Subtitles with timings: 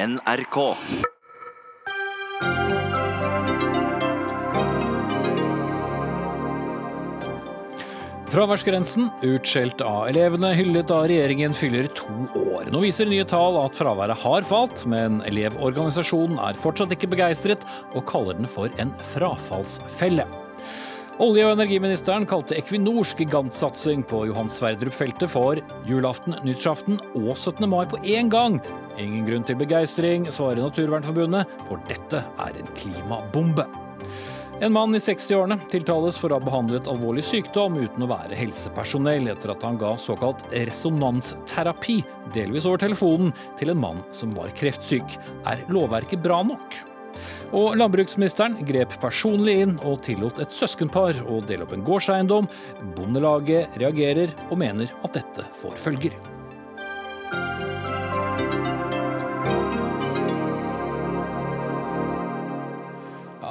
[0.00, 0.56] NRK.
[8.30, 12.08] Fraværsgrensen, utskjelt av elevene, hyllet av regjeringen, fyller to
[12.46, 12.70] år.
[12.72, 18.06] Nå viser nye tall at fraværet har falt, men Elevorganisasjonen er fortsatt ikke begeistret og
[18.08, 20.24] kaller den for en frafallsfelle.
[21.20, 27.66] Olje- og energiministeren kalte Equinors gigantsatsing på Johan Sverdrup-feltet for julaften, nyttårsaften og 17.
[27.68, 28.56] mai på én gang.
[28.96, 33.68] Ingen grunn til begeistring, svarer Naturvernforbundet, for dette er en klimabombe.
[34.64, 39.28] En mann i 60-årene tiltales for å ha behandlet alvorlig sykdom uten å være helsepersonell,
[39.28, 42.00] etter at han ga såkalt resonansterapi,
[42.32, 45.20] delvis over telefonen, til en mann som var kreftsyk.
[45.44, 46.80] Er lovverket bra nok?
[47.50, 52.46] Og landbruksministeren grep personlig inn og tillot et søskenpar å dele opp en gårdseiendom.
[52.94, 56.14] Bondelaget reagerer og mener at dette får følger.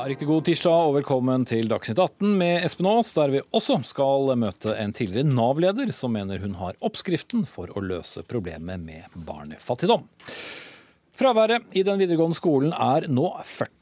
[0.09, 4.31] Riktig god tirsdag og velkommen til Dagsnytt 18 med Espen Aas, der vi også skal
[4.41, 10.07] møte en tidligere Nav-leder som mener hun har oppskriften for å løse problemet med barnefattigdom.
[11.19, 13.78] Fraværet i den videregående skolen er nå 40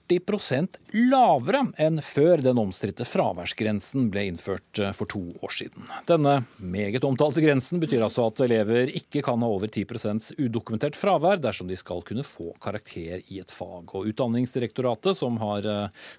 [0.94, 5.88] lavere enn før den omstridte fraværsgrensen ble innført for to år siden.
[6.08, 11.42] Denne meget omtalte grensen betyr altså at elever ikke kan ha over 10% udokumentert fravær
[11.44, 13.92] dersom de skal kunne få karakter i et fag.
[13.92, 15.68] Og Utdanningsdirektoratet, som har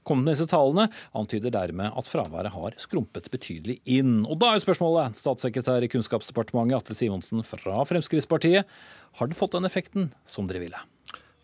[0.03, 4.21] kommet med disse tallene, antyder dermed at fraværet har skrumpet betydelig inn.
[4.27, 8.69] Og da er spørsmålet, statssekretær i Kunnskapsdepartementet Atle Simonsen fra Fremskrittspartiet,
[9.19, 10.87] har den fått den effekten som dere ville?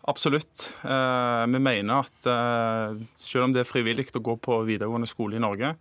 [0.07, 0.73] Absolutt.
[0.83, 5.39] Eh, vi mener at eh, selv om det er frivillig å gå på videregående skole
[5.39, 5.71] i Norge,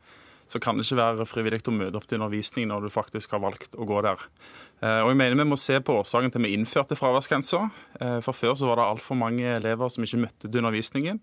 [0.49, 3.43] så kan det ikke være frivillig å møte opp til undervisning når du faktisk har
[3.45, 4.25] valgt å gå der.
[4.81, 7.67] Eh, og jeg mener Vi må se på årsaken til vi innførte fraværsgrensa.
[8.25, 11.21] For Før så var det altfor mange elever som ikke møtte til undervisningen.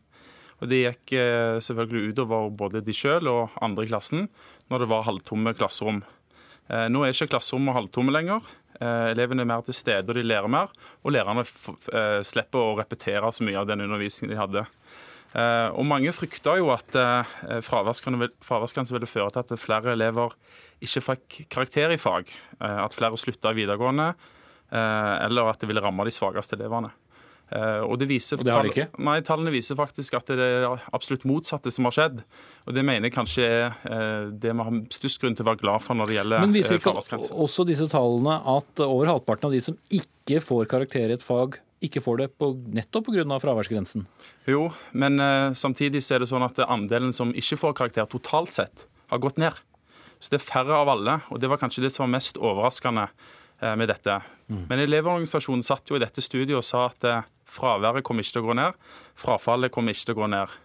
[0.62, 1.18] Og Det gikk
[1.66, 4.28] selvfølgelig utover både de sjøl og andre i klassen
[4.70, 6.04] når det var halvtomme klasserom.
[6.70, 8.46] Nå er ikke klasserommet halvtomme lenger.
[8.82, 10.72] Eh, Elevene er mer til stede og de lærer mer,
[11.06, 14.66] og lærerne eh, slipper å repetere så mye av den undervisningen de hadde.
[15.38, 16.98] Eh, Og Mange frykta jo at
[17.68, 20.34] fraværsgrensen ville føre til at flere elever
[20.82, 22.32] ikke fikk karakter i fag.
[22.60, 24.16] At flere slutta i videregående,
[24.72, 26.90] eller at det ville ramme de svakeste elevene.
[27.52, 28.88] Eh, Og det, viser, Og det har de ikke?
[29.04, 32.22] Nei, Tallene viser faktisk at det er absolutt motsatte som har skjedd.
[32.66, 35.64] Og Det mener jeg kanskje er eh, det vi har størst grunn til å være
[35.64, 39.50] glad for når det gjelder Men viser eh, ikke også disse tallene at over halvparten
[39.50, 43.26] av de som ikke får karakter i et fag, ikke får det på, nettopp pga.
[43.42, 44.06] fraværsgrensen?
[44.48, 45.18] Jo, men
[45.58, 49.42] samtidig så er det sånn at andelen som ikke får karakter totalt sett, har gått
[49.42, 49.58] ned.
[50.22, 53.08] Så det er færre av alle, og det var kanskje det som var mest overraskende
[53.78, 54.18] med dette.
[54.52, 58.44] Men Elevorganisasjonen satt jo i dette studiet og sa at eh, fraværet kommer ikke til
[58.44, 58.78] å gå ned,
[59.20, 60.58] frafallet kommer ikke til å gå ned.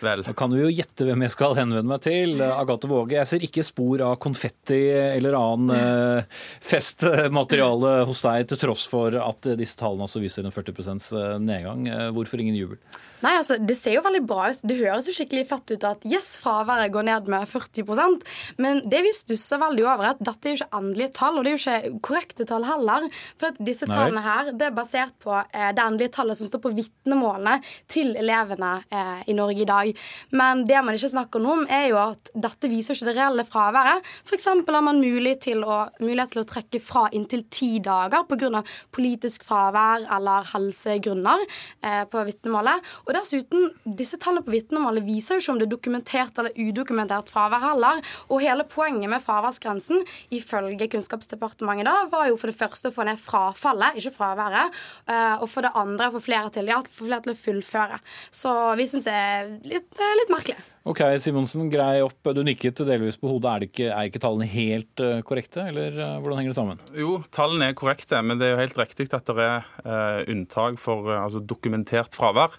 [0.00, 2.36] Vel, Da kan vi jo gjette hvem jeg skal henvende meg til.
[2.44, 8.60] Agathe Våge, jeg ser ikke spor av konfetti eller annen eh, festmateriale hos deg, til
[8.64, 11.86] tross for at disse tallene også viser en 40% nedgang.
[11.90, 12.80] Eh, Hvorfor ingen jubel?
[13.24, 14.62] Nei, altså, Det ser jo veldig bra ut.
[14.66, 18.24] Det høres jo skikkelig fett ut at yes, fraværet går ned med 40%
[18.62, 21.44] Men det vi stusser veldig over, er at dette er jo ikke endelige tall, og
[21.44, 23.06] det er jo ikke korrekte tall heller.
[23.40, 23.96] For at disse Nei.
[23.96, 27.58] tallene her, det er basert på eh, det endelige tallet som står på vitnemålene
[27.90, 29.92] til elevene eh, i Norge i dag.
[30.36, 33.46] Men det man ikke snakker noe om, er jo at dette viser ikke det reelle
[33.48, 34.06] fraværet.
[34.24, 34.48] F.eks.
[34.48, 38.62] har man mulighet til, å, mulighet til å trekke fra inntil ti dager pga.
[38.94, 42.90] politisk fravær eller helsegrunner eh, på vitnemålet.
[43.10, 43.64] Og dessuten,
[43.98, 48.02] disse tallene på vitnemålet viser jo ikke om det er dokumentert eller udokumentert fravær heller.
[48.30, 53.08] Og hele poenget med fraværsgrensen, ifølge Kunnskapsdepartementet, da, var jo for det første å få
[53.08, 54.78] ned frafallet, ikke fraværet.
[55.10, 57.98] eh, Og for det andre få flere til, ja, få flere til å fullføre.
[58.30, 60.60] Så vi syns det er litt, er litt merkelig.
[60.88, 62.30] Ok, Simonsen, grei opp.
[62.32, 63.50] Du nikket delvis på hodet.
[63.50, 66.80] Er, ikke, er ikke tallene helt eh, korrekte, eller eh, hvordan henger det sammen?
[66.96, 70.80] Jo, tallene er korrekte, men det er jo helt riktig at det er eh, unntak
[70.80, 72.56] for eh, altså dokumentert fravær.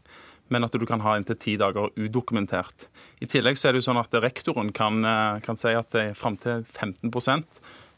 [0.54, 2.90] Men at du kan ha inntil ti dager udokumentert.
[3.24, 5.00] I tillegg så er det jo sånn at rektoren kan,
[5.46, 7.08] kan si at det er fram til 15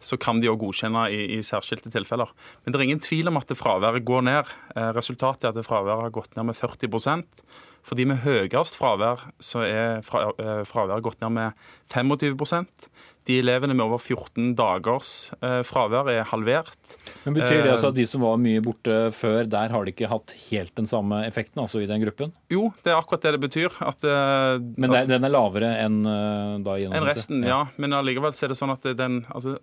[0.04, 2.32] så kan de òg godkjenne i, i særskilte tilfeller.
[2.64, 4.56] Men det er ingen tvil om at fraværet går ned.
[4.76, 7.46] Eh, Resultatet er at fraværet har gått ned med 40%
[7.84, 12.88] For de med høyest fravær, så er eh, fraværet gått ned med 25%
[13.28, 16.96] De elevene med over 14 dagers eh, fravær er halvert.
[17.24, 20.12] Men Betyr det altså at de som var mye borte før, der har de ikke
[20.12, 22.34] hatt helt den samme effekten, altså i den gruppen?
[22.52, 23.80] Jo, det er akkurat det det betyr.
[23.84, 27.64] At, Men det, den er lavere enn da enn resten, ja.
[27.80, 29.56] Men allikevel er det sånn at den, altså,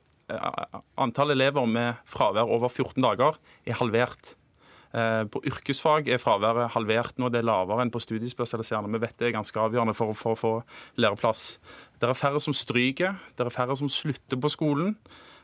[1.00, 4.34] antall elever med fravær over 14 dager er halvert.
[4.90, 7.30] Eh, på yrkesfag er fraværet halvert nå.
[7.30, 8.90] Det er lavere enn på studiespesialiserende.
[8.96, 10.52] Vi vet det er ganske avgjørende for, for å få
[10.98, 11.58] læreplass.
[12.00, 14.96] Det er færre som stryker, det er færre som slutter på skolen.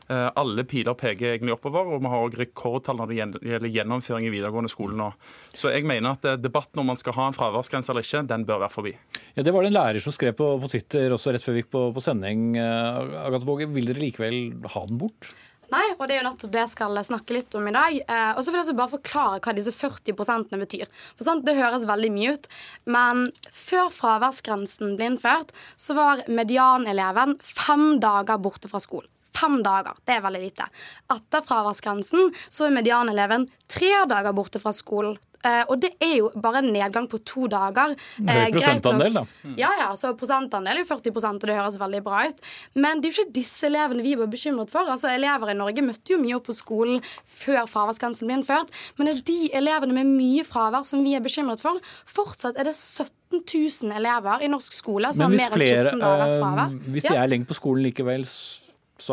[0.07, 4.27] Eh, alle piler peker egentlig oppover, og vi har også rekordtall når det gjelder gjennomføring
[4.27, 5.09] i videregående skole nå.
[5.51, 8.45] Så jeg mener at eh, debatten om man skal ha en fraværsgrense eller ikke, den
[8.47, 8.95] bør være forbi.
[9.35, 11.65] Ja, Det var det en lærer som skrev på, på Twitter også rett før vi
[11.65, 12.55] gikk på, på sending.
[12.57, 14.39] Agathe Våge, vil dere likevel
[14.73, 15.35] ha den bort?
[15.67, 17.97] Nei, og det er jo nettopp det jeg skal snakke litt om i dag.
[17.99, 20.87] Eh, og så vil jeg bare forklare hva disse 40% betyr.
[21.17, 22.47] For sant, Det høres veldig mye ut,
[22.87, 29.11] men før fraværsgrensen ble innført, så var medianeleven fem dager borte fra skolen.
[29.37, 29.97] Fem dager.
[30.05, 30.67] Det er veldig lite.
[31.13, 35.17] Etter fraværsgrensen så er medianeleven tre dager borte fra skolen.
[35.45, 37.93] Uh, og det er jo bare en nedgang på to dager.
[38.17, 39.23] Uh, Høy prosentandel, da.
[39.59, 42.41] Ja, ja, så prosentandel er jo 40% og det høres veldig bra ut.
[42.75, 44.89] Men det er jo ikke disse elevene vi var bekymret for.
[44.89, 48.73] Altså, Elever i Norge møtte jo mye opp på skolen før fraværsgrensen ble innført.
[48.97, 51.79] Men det er de elevene med mye fravær som vi er bekymret for.
[52.09, 56.39] Fortsatt er det 17 000 elever i norsk skole som har mer enn 14 dagers
[56.41, 56.73] fravær.
[56.73, 58.66] Uh, hvis de er lenge på skolen likevel, så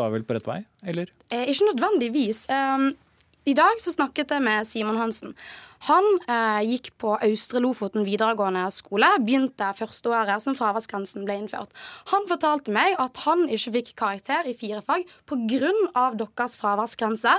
[0.05, 1.11] er vi vel på rett vei, eller?
[1.29, 2.45] Eh, ikke nødvendigvis.
[2.49, 2.91] Um,
[3.45, 5.35] I dag så snakket jeg med Simon Hansen.
[5.89, 11.73] Han eh, gikk på Austre Lofoten videregående skole, begynte første året som fraværsgrensen ble innført.
[12.11, 15.71] Han fortalte meg at han ikke fikk karakter i fire fag pga.
[16.15, 17.33] deres fraværsgrense.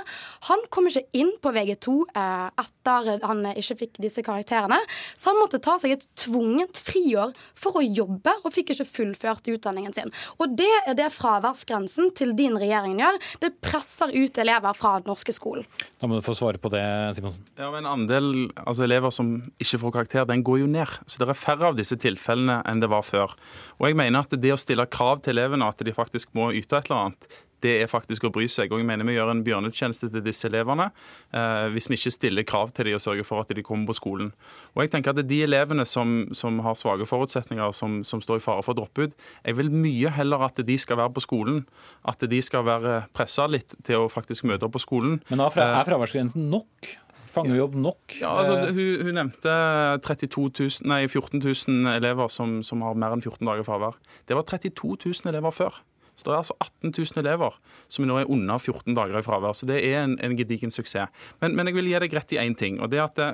[0.50, 4.79] Han kom ikke inn på VG2 eh, etter han ikke fikk disse karakterene,
[5.15, 9.49] så han måtte ta seg et tvungent friår for å jobbe, og fikk ikke fullført
[9.50, 10.12] utdanningen sin.
[10.38, 13.19] Og det er det fraværsgrensen til din regjering gjør.
[13.43, 15.67] Det presser ut elever fra den norske skolen.
[16.00, 16.85] Da må du få svare på det,
[17.17, 17.47] Simonsen.
[17.59, 18.25] Ja, men andel
[18.62, 20.93] altså elever som ikke får karakter, den går jo ned.
[21.06, 23.34] Så det er færre av disse tilfellene enn det var før.
[23.81, 26.78] Og jeg mener at det å stille krav til elevene, at de faktisk må yte
[26.78, 27.28] et eller annet,
[27.64, 28.73] det er faktisk å bry seg.
[28.73, 32.46] Og jeg mener vi gjør en bjørnetjeneste til disse elevene eh, hvis vi ikke stiller
[32.49, 34.32] krav til dem og sørger for at de kommer på skolen.
[34.75, 38.44] Og jeg tenker at De elevene som, som har svake forutsetninger, som, som, står i
[38.44, 41.64] fare for å droppe ut, jeg vil mye heller at de skal være på skolen.
[42.06, 45.20] At de skal være pressa litt til å faktisk møte opp på skolen.
[45.31, 46.94] Men er eh, fraværsgrensen nok?
[47.37, 48.17] Fanger jo opp nok?
[48.21, 49.56] Ja, altså, hun, hun nevnte
[50.59, 53.99] 000, nei, 14 000 elever som, som, har mer enn 14 dager fravær.
[54.29, 55.83] Det var 32 000 elever før.
[56.17, 57.59] Så det er altså 18 000 elever
[57.93, 59.56] som nå er under 14 dager i fravær.
[59.56, 61.12] Så det er en, en gedigen suksess.
[61.43, 62.81] Men, men, jeg vil gi deg rett i én ting.
[62.81, 63.29] og det er at det,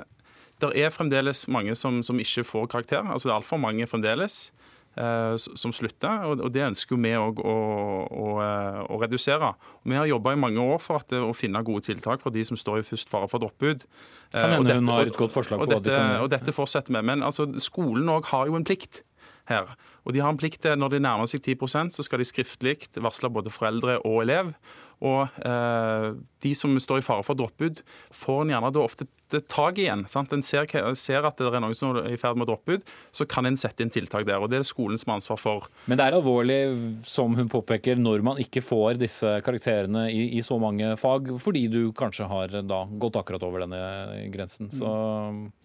[0.63, 3.01] det er fremdeles mange som, som ikke får karakter.
[3.07, 4.51] Altså det er altfor mange fremdeles.
[4.93, 6.21] Eh, som slutter.
[6.29, 7.53] og Det ønsker vi òg å,
[8.05, 9.53] å, eh, å, redusere.
[9.89, 12.59] Vi har jobba i mange år for at, å finne gode tiltak for de som
[12.59, 13.87] står i først fare for å droppe ut.
[14.35, 16.27] Kan hende hun har et godt forslag på og dette, hva de kan gjøre.
[16.27, 17.01] Og dette fortsetter vi.
[17.09, 19.01] Men altså, skolen òg har jo en plikt
[19.49, 19.73] her.
[20.03, 22.75] Og de har en plikt til, når de nærmer seg 10% så skal de skriftlig
[22.99, 24.53] varsle både foreldre og elev.
[25.03, 26.09] Og eh,
[26.43, 27.81] de som står i fare for droppbud
[28.15, 29.07] får en gjerne da ofte
[29.49, 30.05] tak igjen.
[30.07, 30.31] Sant?
[30.35, 30.67] En ser,
[30.99, 33.47] ser, at det er noen som er i ferd med å droppe ut, så kan
[33.49, 34.39] en sette inn tiltak der.
[34.39, 35.67] og Det er det skolen som har ansvar for.
[35.89, 36.59] Men det er alvorlig,
[37.09, 41.65] som hun påpeker, når man ikke får disse karakterene i, i så mange fag, fordi
[41.73, 43.81] du kanskje har da gått akkurat over denne
[44.33, 44.71] grensen.
[44.73, 44.93] Så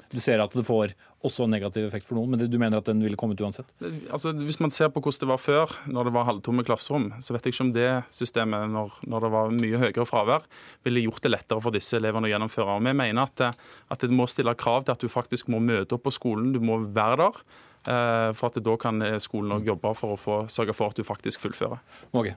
[0.09, 0.97] du ser at det får
[1.27, 3.71] også negativ effekt for noen, men du mener at den ville kommet uansett?
[3.83, 7.35] Altså, hvis man ser på hvordan det var før, når det var halvtomme klasserom, så
[7.35, 10.49] vet jeg ikke om det systemet, når, når det var mye høyere fravær,
[10.87, 12.79] ville gjort det lettere for disse elevene å gjennomføre.
[12.79, 15.99] Og Vi mener at, at det må stille krav til at du faktisk må møte
[15.99, 17.41] opp på skolen, du må være der.
[17.89, 21.07] Eh, for at da kan skolen også jobbe for å få, sørge for at du
[21.07, 21.81] faktisk fullfører.
[22.13, 22.37] Okay.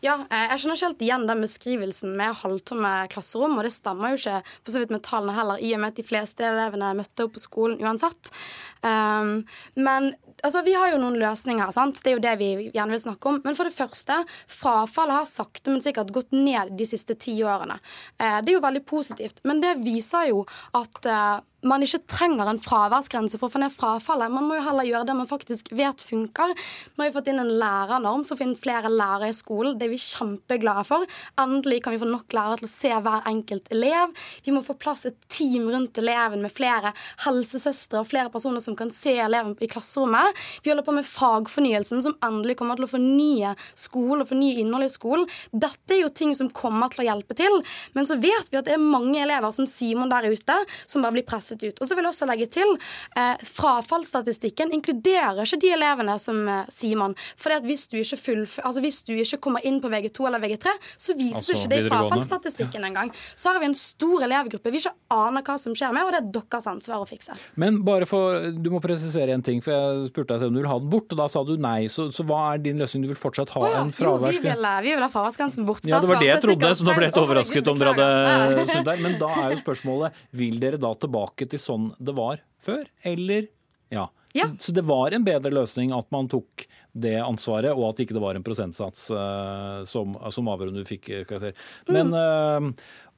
[0.00, 3.58] Ja, eh, jeg skjønner ikke helt igjen den beskrivelsen med halvtomme klasserom.
[3.58, 6.00] Og det stemmer jo ikke for så vidt med tallene heller, i og med at
[6.00, 8.32] de fleste elevene møtte opp på skolen uansett.
[8.80, 9.42] Um,
[9.76, 11.72] men altså, vi har jo noen løsninger.
[11.76, 12.00] sant?
[12.00, 13.42] Det er jo det vi gjerne vil snakke om.
[13.44, 17.76] Men for det første, frafallet har sakte, men sikkert gått ned de siste ti årene.
[18.16, 19.44] Uh, det er jo veldig positivt.
[19.44, 20.46] Men det viser jo
[20.80, 24.32] at uh, man ikke trenger en fraværsgrense for å få ned frafallet.
[24.32, 26.54] Man må jo heller gjøre det man faktisk vet funker.
[26.54, 29.76] Nå har vi fått inn en lærernorm som finner flere lærere i skolen.
[29.78, 31.04] Det er vi kjempeglade for.
[31.40, 34.14] Endelig kan vi få nok lærere til å se hver enkelt elev.
[34.46, 36.94] Vi må få plass et team rundt eleven med flere
[37.26, 40.38] helsesøstre og flere personer som kan se eleven i klasserommet.
[40.64, 44.92] Vi holder på med fagfornyelsen, som endelig kommer til å fornye skolen og fornye innholdet
[44.92, 45.28] i skolen.
[45.52, 47.60] Dette er jo ting som kommer til å hjelpe til.
[47.96, 51.18] Men så vet vi at det er mange elever som Simon der ute, som bare
[51.18, 51.80] blir presset fasset ut.
[51.80, 52.72] Og så vil jeg også legge til
[53.16, 57.14] eh, frafallsstatistikken inkluderer ikke de elevene som eh, man.
[57.40, 60.74] For hvis du ikke full, altså hvis du ikke kommer inn på VG2 eller VG3,
[60.96, 63.12] så vises altså, ikke det i frafallsstatistikken engang.
[63.34, 66.20] Så har vi en stor elevgruppe vi ikke aner hva som skjer med, og det
[66.20, 67.36] er deres ansvar å fikse.
[67.60, 70.70] Men bare for, du må presisere en ting, for jeg spurte deg om du vil
[70.70, 71.88] ha den bort, og da sa du nei.
[71.90, 73.04] Så, så hva er din løsning?
[73.06, 73.82] Du vil fortsatt ha oh, ja.
[73.84, 74.42] en fraværsgrense?
[74.44, 75.86] Vi, vil, vi vil ha fraværsgrensen bort.
[75.88, 78.66] Ja, det var det jeg trodde, så nå ble jeg litt overrasket om dere hadde
[78.70, 79.02] snudd der.
[79.04, 83.48] Men da er jo spørsmålet, vil dere da tilbake til sånn det var før, eller
[83.90, 84.08] ja.
[84.36, 84.46] ja.
[84.58, 88.16] Så, så, det var en bedre løsning at man tok det ansvaret, og at ikke
[88.16, 91.54] det var en prosentsats uh, som, som avgjorde om du fikk karakter.
[91.90, 92.70] Men uh,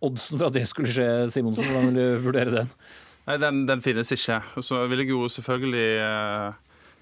[0.04, 2.74] oddsen for at det skulle skje, Simonsen, hvordan vil du vurdere den?
[3.26, 4.42] Nei, den, den, finnes ikke.
[4.60, 6.52] Så vil jeg jo selvfølgelig uh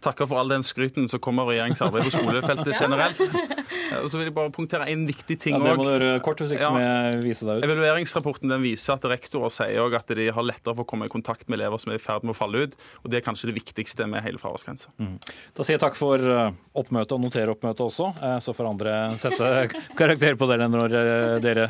[0.05, 3.21] takke for all den skryten som kommer av regjeringens arbeid på skolefeltet generelt.
[3.99, 5.65] Og så vil jeg bare punktere en viktig ting òg.
[5.65, 6.83] Ja, det må du gjøre kort, hvis ikke ja.
[6.85, 7.67] jeg viser deg ut.
[7.69, 11.13] Evalueringsrapporten den viser at rektorer sier også at de har lettere for å komme i
[11.13, 12.77] kontakt med elever som er i ferd med å falle ut.
[13.03, 14.93] Og det er kanskje det viktigste med hele fraværsgrensa.
[15.01, 15.17] Mm.
[15.57, 18.13] Da sier jeg takk for eh, oppmøtet, og noterer oppmøtet også.
[18.21, 19.51] Eh, så får andre sette
[20.01, 21.69] karakter på dere når eh, dere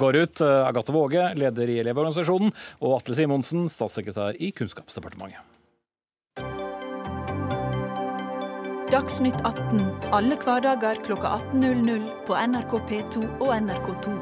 [0.00, 0.44] går ut.
[0.44, 2.54] Agathe Våge, leder i Elevorganisasjonen,
[2.84, 5.53] og Atle Simonsen, statssekretær i Kunnskapsdepartementet.
[8.94, 9.80] Dagsnytt 18
[10.14, 14.12] alle hverdager kl 18.00 på NRK P2 og NRK2.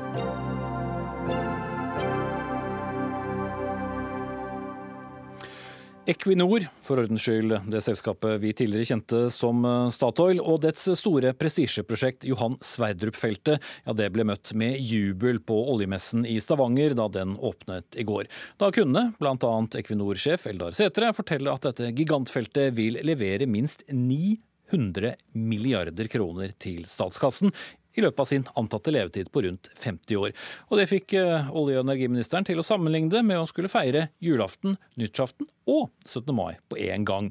[6.08, 11.34] Equinor, for ordens skyld det selskapet vi tidligere kjente som eh, Statoil, og dets store
[11.36, 17.34] prestisjeprosjekt Johan Sverdrup-feltet, ja, det ble møtt med jubel på oljemessen i Stavanger da den
[17.36, 18.24] åpnet i går.
[18.56, 19.52] Da kunne bl.a.
[19.82, 24.40] Equinor-sjef Eldar Setre fortelle at dette gigantfeltet vil levere minst 9
[24.72, 27.52] 100 milliarder kroner til statskassen
[27.94, 30.32] i løpet av sin antatte levetid på rundt 50 år.
[30.70, 34.78] Og Det fikk eh, olje- og energiministeren til å sammenligne med å skulle feire julaften,
[35.00, 36.32] nyttårsaften og 17.
[36.36, 37.30] mai på én gang.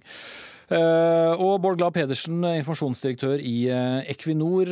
[0.72, 4.72] Eh, og Bård Glad Pedersen, informasjonsdirektør i eh, Equinor.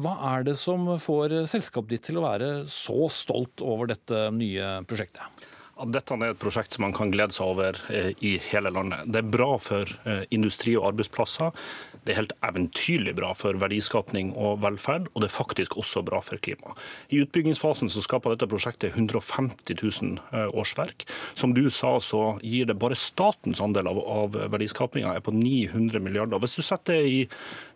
[0.00, 4.80] Hva er det som får selskapet ditt til å være så stolt over dette nye
[4.86, 5.46] prosjektet?
[5.80, 7.78] Dette er et prosjekt som man kan glede seg over
[8.20, 9.06] i hele landet.
[9.08, 9.88] Det er bra for
[10.28, 11.56] industri og arbeidsplasser.
[12.04, 16.22] Det er helt eventyrlig bra for verdiskapning og velferd, og det er faktisk også bra
[16.24, 16.74] for klima.
[17.12, 21.04] I utbyggingsfasen så skaper dette prosjektet 150 000 eh, årsverk.
[21.34, 26.00] Som du sa, så gir det bare statens andel av, av verdiskapinga er på 900
[26.04, 26.40] milliarder.
[26.40, 27.20] Hvis du setter det i,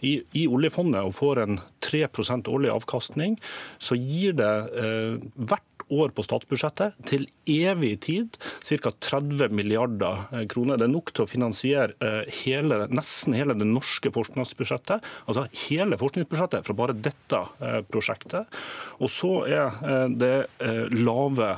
[0.00, 2.06] i, i oljefondet og får en 3
[2.50, 3.36] årlig avkastning,
[3.78, 8.92] så gir det eh, hvert år på statsbudsjettet til evig tid, ca.
[9.04, 10.78] 30 milliarder eh, kroner.
[10.80, 15.04] Det er nok til å finansiere eh, hele, nesten hele det norske forskningsbudsjettet.
[15.28, 18.50] Altså hele forskningsbudsjettet fra bare dette eh, prosjektet.
[19.02, 20.46] Og så er det
[20.94, 21.48] lave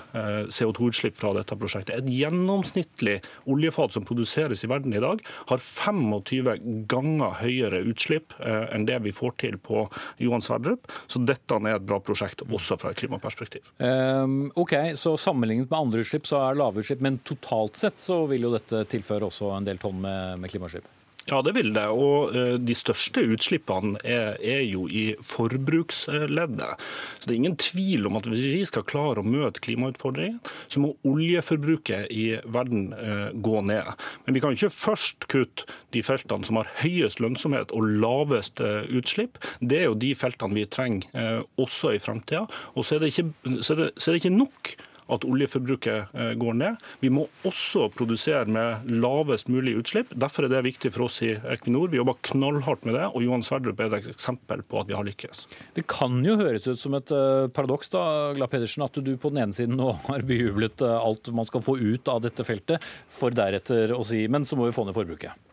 [0.53, 1.99] CO2-utslipp fra dette prosjektet.
[2.01, 3.17] Et gjennomsnittlig
[3.51, 9.15] oljefat som produseres i verden i dag, har 25 ganger høyere utslipp enn det vi
[9.15, 9.87] får til på
[10.23, 10.91] Johan Sverdrup.
[11.11, 13.67] Så dette er et bra prosjekt også fra et klimaperspektiv.
[13.79, 18.23] Um, ok, så Sammenlignet med andre utslipp så er lave utslipp, men totalt sett så
[18.31, 20.87] vil jo dette tilføre også en del tonn med, med klimaskip?
[21.27, 21.85] Ja, det vil det.
[21.91, 26.85] Og eh, de største utslippene er, er, jo i forbruksleddet.
[27.19, 30.39] Så det er ingen tvil om at hvis vi skal klare å møte klimautfordringen,
[30.71, 33.91] så må oljeforbruket i verden eh, gå ned.
[34.27, 35.67] Men vi kan ikke først kutte
[35.97, 39.43] de feltene som har høyest lønnsomhet og lavest eh, utslipp.
[39.59, 42.45] Det er jo de feltene vi trenger også i framtida.
[42.79, 43.33] Og så er, ikke,
[43.67, 44.77] så er det, så er det ikke nok
[45.13, 46.83] at oljeforbruket eh, går ned.
[47.03, 50.13] Vi må også produsere med lavest mulig utslipp.
[50.19, 51.91] Derfor er det viktig for oss i Equinor.
[51.93, 55.07] Vi jobber knallhardt med det, og Johan Sverdrup er et eksempel på at vi har
[55.07, 55.47] lykkes.
[55.77, 58.05] Det kan jo høres ut som et eh, paradoks da,
[58.37, 61.65] Glad Pedersen, at du på den ene siden nå har bejublet eh, alt man skal
[61.67, 64.97] få ut av dette feltet, for deretter å si men så må vi få ned
[64.97, 65.47] forbruket.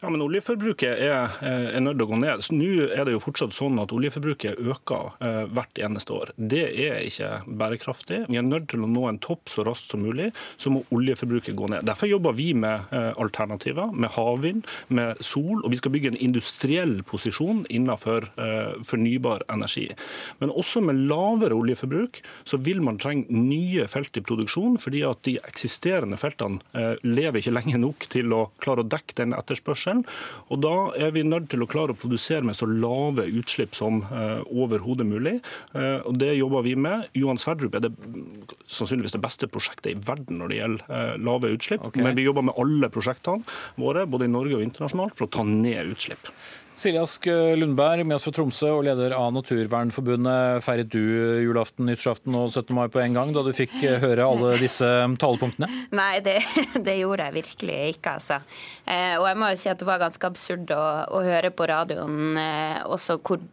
[0.00, 2.40] Ja, men Oljeforbruket er, eh, er nødt til å gå ned.
[2.40, 6.30] Så Nå er det jo fortsatt sånn at oljeforbruket øker eh, hvert eneste år.
[6.40, 8.22] Det er ikke bærekraftig.
[8.32, 10.30] Vi er nødt til å nå en topp så raskt som mulig.
[10.56, 11.84] Så må oljeforbruket gå ned.
[11.84, 15.60] Derfor jobber vi med eh, alternativer, med havvind, med sol.
[15.60, 19.90] Og vi skal bygge en industriell posisjon innenfor eh, fornybar energi.
[20.40, 25.20] Men også med lavere oljeforbruk så vil man trenge nye felt i produksjon, fordi at
[25.28, 29.89] de eksisterende feltene eh, lever ikke lenge nok til å klare å dekke den etterspørselen
[29.90, 30.04] etterspørselen.
[30.50, 34.02] Og Da er vi nødt til å klare å produsere med så lave utslipp som
[34.10, 35.40] eh, overhodet mulig.
[35.74, 37.08] Eh, og Det jobber vi med.
[37.14, 37.92] Johan Sverdrup er det
[38.68, 41.84] sannsynligvis det beste prosjektet i verden når det gjelder eh, lave utslipp.
[41.86, 42.02] Okay.
[42.02, 43.44] Men vi jobber med alle prosjektene
[43.76, 46.30] våre, både i Norge og internasjonalt, for å ta ned utslipp.
[46.80, 47.26] Silje Ask
[47.60, 50.62] Lundberg, med oss fra Tromsø og leder av Naturvernforbundet.
[50.64, 51.02] Feiret du
[51.44, 52.72] julaften, nyttårsaften og 17.
[52.72, 54.88] mai på en gang da du fikk høre alle disse
[55.20, 55.68] talepunktene?
[56.00, 56.38] Nei, det,
[56.80, 58.40] det gjorde jeg virkelig ikke, altså.
[58.86, 60.82] Eh, og jeg må jo si at det var ganske absurd å,
[61.12, 63.44] å høre på radioen eh, også hvor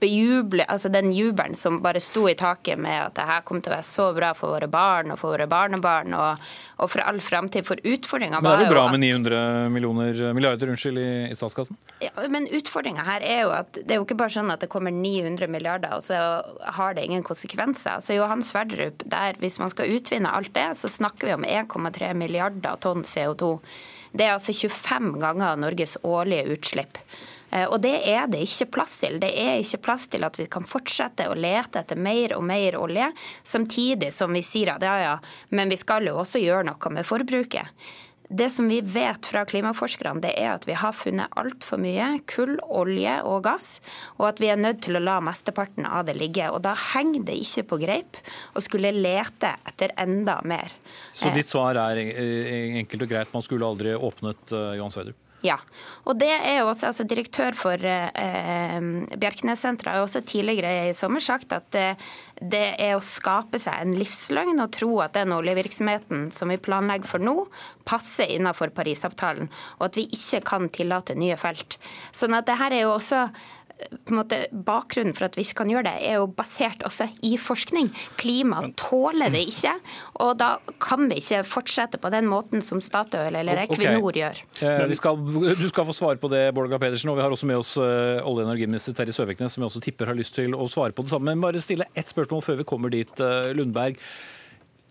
[0.00, 3.72] bejuble, altså den jubelen som bare sto i taket med at det her kommer til
[3.72, 6.44] å være så bra for våre barn og for våre barnebarn og,
[6.80, 7.66] og for all framtid.
[7.68, 11.78] For utfordringa var jo det bra med 900 millioner, milliarder unnskyld, i, i statskassen?
[12.04, 14.70] Ja, men utfordringa her er jo at det er jo ikke bare sånn at det
[14.72, 16.20] kommer 900 milliarder, og så
[16.78, 17.98] har det ingen konsekvenser.
[17.98, 22.14] Altså Johan Sverdrup, der hvis man skal utvinne alt det, så snakker vi om 1,3
[22.16, 23.58] milliarder tonn CO2.
[24.16, 26.98] Det er altså 25 ganger Norges årlige utslipp.
[27.50, 29.18] Eh, og det er det ikke plass til.
[29.22, 32.78] Det er ikke plass til at vi kan fortsette å lete etter mer og mer
[32.80, 33.10] olje,
[33.42, 35.16] samtidig som vi sier at ja, ja,
[35.54, 37.74] men vi skal jo også gjøre noe med forbruket.
[38.30, 42.52] Det som vi vet fra klimaforskerne, det er at vi har funnet altfor mye kull,
[42.62, 43.80] olje og gass,
[44.20, 46.46] og at vi er nødt til å la mesteparten av det ligge.
[46.54, 48.20] Og da henger det ikke på greip
[48.54, 50.70] å skulle lete etter enda mer.
[51.10, 52.04] Så ditt svar er
[52.78, 55.18] enkelt og greit, man skulle aldri åpnet eh, Johan Sverdrup?
[55.44, 55.56] Ja.
[56.04, 58.80] Og det er jo også, altså Direktør for eh,
[59.20, 63.94] Bjerknessenteret har også tidligere i sommer sagt at eh, det er å skape seg en
[63.96, 67.34] livsløgn og tro at den oljevirksomheten som vi planlegger for nå,
[67.88, 71.76] passer innenfor Parisavtalen, og at vi ikke kan tillate nye felt.
[72.16, 73.26] Sånn at det her er jo også
[74.14, 77.90] måte, Bakgrunnen for at vi ikke kan gjøre det, er jo basert også i forskning.
[78.20, 79.74] Klima tåler det ikke,
[80.24, 80.50] og da
[80.82, 84.22] kan vi ikke fortsette på den måten som Statoil eller Equinor okay.
[84.22, 84.42] gjør.
[84.66, 85.20] Eh, skal,
[85.60, 87.12] du skal få svare på det, Bård Glad Pedersen.
[87.12, 89.84] Og vi har også med oss uh, olje- og energiminister Terje Søviknes, som jeg også
[89.84, 91.32] tipper har lyst til å svare på det samme.
[91.32, 93.98] Men bare stille ett spørsmål før vi kommer dit, uh, Lundberg.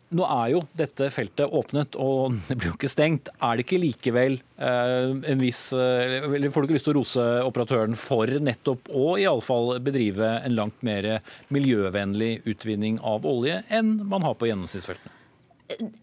[0.09, 3.29] Nå er jo dette feltet åpnet, og det blir jo ikke stengt.
[3.37, 6.99] Er det ikke likevel eh, en viss eh, eller Får du ikke lyst til å
[7.01, 11.11] rose operatøren for nettopp å iallfall bedrive en langt mer
[11.53, 15.18] miljøvennlig utvinning av olje enn man har på gjennomsnittsfeltene?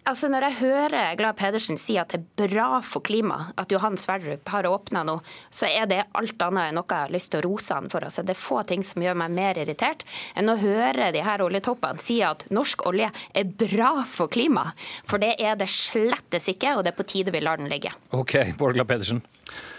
[0.06, 3.98] Altså Når jeg hører Glad Pedersen si at det er bra for klimaet at Johan
[4.00, 5.16] Sverdrup har åpna nå,
[5.50, 8.06] så er det alt annet enn noe jeg har lyst til å rose han for.
[8.06, 10.04] Altså, det er få ting som gjør meg mer irritert
[10.38, 14.76] enn å høre de her oljetoppene si at norsk olje er bra for klimaet.
[15.08, 17.94] For det er det slettes ikke, og det er på tide vi lar den ligge.
[18.16, 19.24] Ok, Bård Glad Pedersen.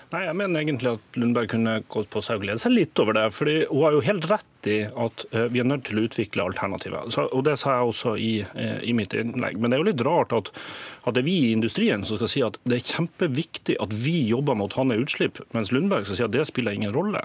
[0.07, 3.17] Nei, Jeg mener egentlig at Lundberg kunne gått på seg og glede seg litt over
[3.17, 3.25] det.
[3.35, 6.45] fordi Hun har jo helt rett i at eh, vi er nødt til å utvikle
[6.47, 7.09] alternativer.
[7.11, 9.59] Så, og Det sa jeg også i, eh, i, mitt innlegg.
[9.59, 10.53] Men det er jo litt rart at,
[11.03, 14.15] at, det er vi i industrien som skal si at det er kjempeviktig at vi
[14.31, 17.21] jobber ta ned utslipp, mens Lundberg skal si at det spiller ingen rolle.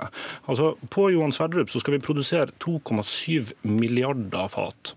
[0.51, 4.97] Altså, På Johan Sverdrup så skal vi produsere 2,7 milliarder fat.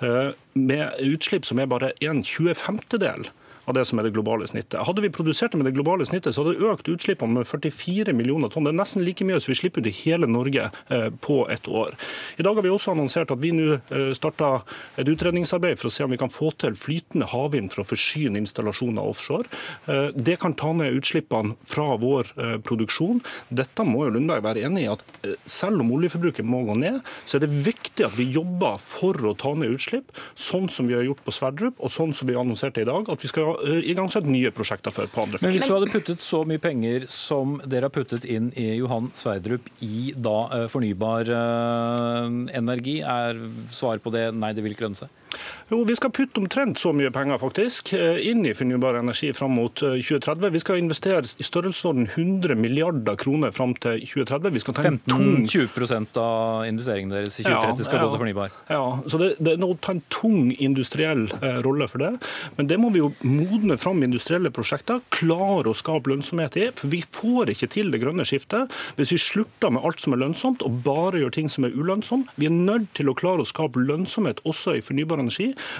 [0.00, 3.28] Eh, med utslipp som er bare en 25-del
[3.66, 4.78] av det som er det globale snittet.
[4.86, 8.14] Hadde vi produsert det med det globale snittet, så hadde det økt utslippene med 44
[8.14, 8.66] millioner tonn.
[8.66, 11.66] Det er nesten like mye som vi slipper ut i hele Norge eh, på et
[11.66, 11.96] år.
[12.38, 13.78] I dag har vi også annonsert at vi nå
[14.14, 14.62] starter
[15.00, 18.38] et utredningsarbeid for å se om vi kan få til flytende havvind for å forsyne
[18.38, 19.50] installasjoner offshore.
[19.90, 22.30] Eh, det kan ta ned utslippene fra vår
[22.66, 23.18] produksjon.
[23.54, 25.02] Dette må jo Lundberg være enig i at
[25.50, 29.34] selv om oljeforbruket må gå ned, så er det viktig at vi jobber for å
[29.38, 32.84] ta ned utslipp, sånn som vi har gjort på Sverdrup, og sånn som vi annonserte
[32.84, 33.08] i dag.
[33.10, 35.46] at vi skal Eh, igangsatt nye prosjekter før på andre felt.
[35.46, 39.10] Men hvis du hadde puttet så mye penger som dere har puttet inn i Johan
[39.16, 43.40] Sverdrup i da eh, fornybar eh, energi, er
[43.72, 45.25] svaret på det nei, det vil ikke lønne seg?
[45.68, 49.56] Jo, Vi skal putte omtrent så mye penger faktisk eh, inn i fornybar energi fram
[49.58, 50.44] mot 2030.
[50.46, 54.54] Eh, vi skal investere i størrelsesorden 100 milliarder kroner fram til 2030.
[54.54, 58.54] Vi skal ta 15-20% av investeringene deres i 2030 ja, skal gå til fornybar.
[58.70, 62.12] Ja, så det, det er å ta en tung industriell eh, rolle for det.
[62.60, 66.68] Men det må vi jo modne fram industrielle prosjekter, klare å skape lønnsomhet i.
[66.78, 68.70] For vi får ikke til det grønne skiftet
[69.00, 72.30] hvis vi slutter med alt som er lønnsomt og bare gjør ting som er ulønnsomt.
[72.38, 75.25] Vi er nødt til å klare å skape lønnsomhet også i fornybar energi.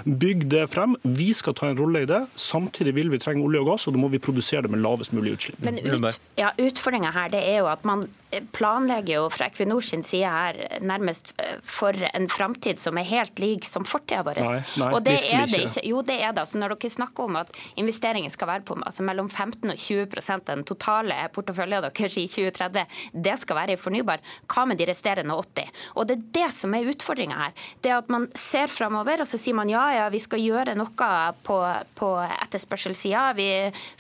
[0.05, 0.97] Bygg det frem.
[1.03, 2.23] Vi skal ta en rolle i det.
[2.35, 5.15] Samtidig vil vi trenge olje og gass, og da må vi produsere det med lavest
[5.17, 5.61] mulig utslipp.
[5.65, 8.07] Men ut, ja, Utfordringa her det er jo at man
[8.53, 13.39] planlegger jo fra Equinor sin side her nærmest eh, for en framtid som er helt
[13.43, 14.41] lik som fortida vår.
[14.43, 15.85] Nei, nei, og det er det ikke.
[15.89, 16.47] Jo, det er det.
[16.51, 20.21] Så når dere snakker om at investeringen skal være på altså mellom 15 og 20
[20.35, 24.89] av den totale porteføljen deres i 2030, det skal være i fornybar, hva med de
[24.91, 25.73] resterende 80?
[25.97, 27.57] Og det er det som er utfordringa her.
[27.83, 30.77] Det er at man ser framover, og så sier man ja, ja, vi skal gjøre
[30.79, 31.09] noe
[31.47, 31.57] på,
[31.99, 33.25] på etterspørselssida.
[33.39, 33.49] Vi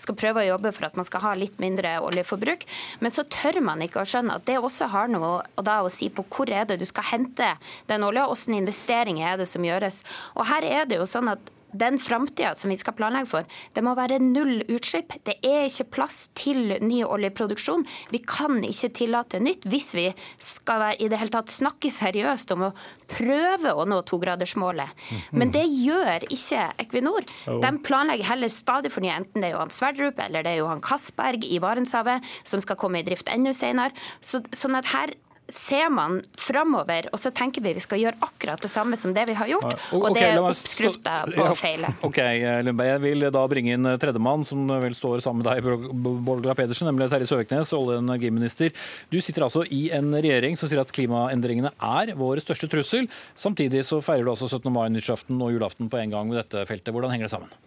[0.01, 2.67] skal prøve å jobbe for at man skal ha litt mindre oljeforbruk.
[3.01, 6.25] Men så tør man ikke å skjønne at det også har noe å si på
[6.31, 7.55] hvor er det du skal hente
[7.91, 10.03] den olja, hvilke investeringer er det som gjøres.
[10.37, 13.85] Og her er det jo sånn at den framtida som vi skal planlegge for, det
[13.85, 15.15] må være null utslipp.
[15.27, 17.87] Det er ikke plass til ny oljeproduksjon.
[18.13, 20.07] Vi kan ikke tillate nytt hvis vi
[20.43, 22.73] skal være, i det hele tatt snakke seriøst om å
[23.11, 25.07] prøve å nå togradersmålet.
[25.37, 27.27] Men det gjør ikke Equinor.
[27.47, 30.83] De planlegger heller stadig for nye, enten det er Johan Sverdrup eller det er Johan
[30.85, 33.95] Castberg i Barentshavet, som skal komme i drift enda senere.
[34.25, 35.15] Så, sånn at her
[35.53, 39.27] ser man framover, og så tenker vi vi skal gjøre akkurat det samme som det
[39.29, 39.77] vi har gjort.
[39.95, 41.93] Og det er oppskrifta på å feile.
[42.07, 42.19] Ok,
[42.67, 45.93] Lundberg, Jeg vil da bringe inn tredjemann, som vel står sammen med deg,
[46.27, 48.75] Borgla Pedersen, nemlig Terje Søviknes, olje- og energiminister.
[49.13, 53.09] Du sitter altså i en regjering som sier at klimaendringene er vår største trussel.
[53.39, 54.73] Samtidig så feirer du også 17.
[54.73, 56.95] mai-nyttårsaften og julaften på en gang med dette feltet.
[56.95, 57.66] Hvordan henger det sammen?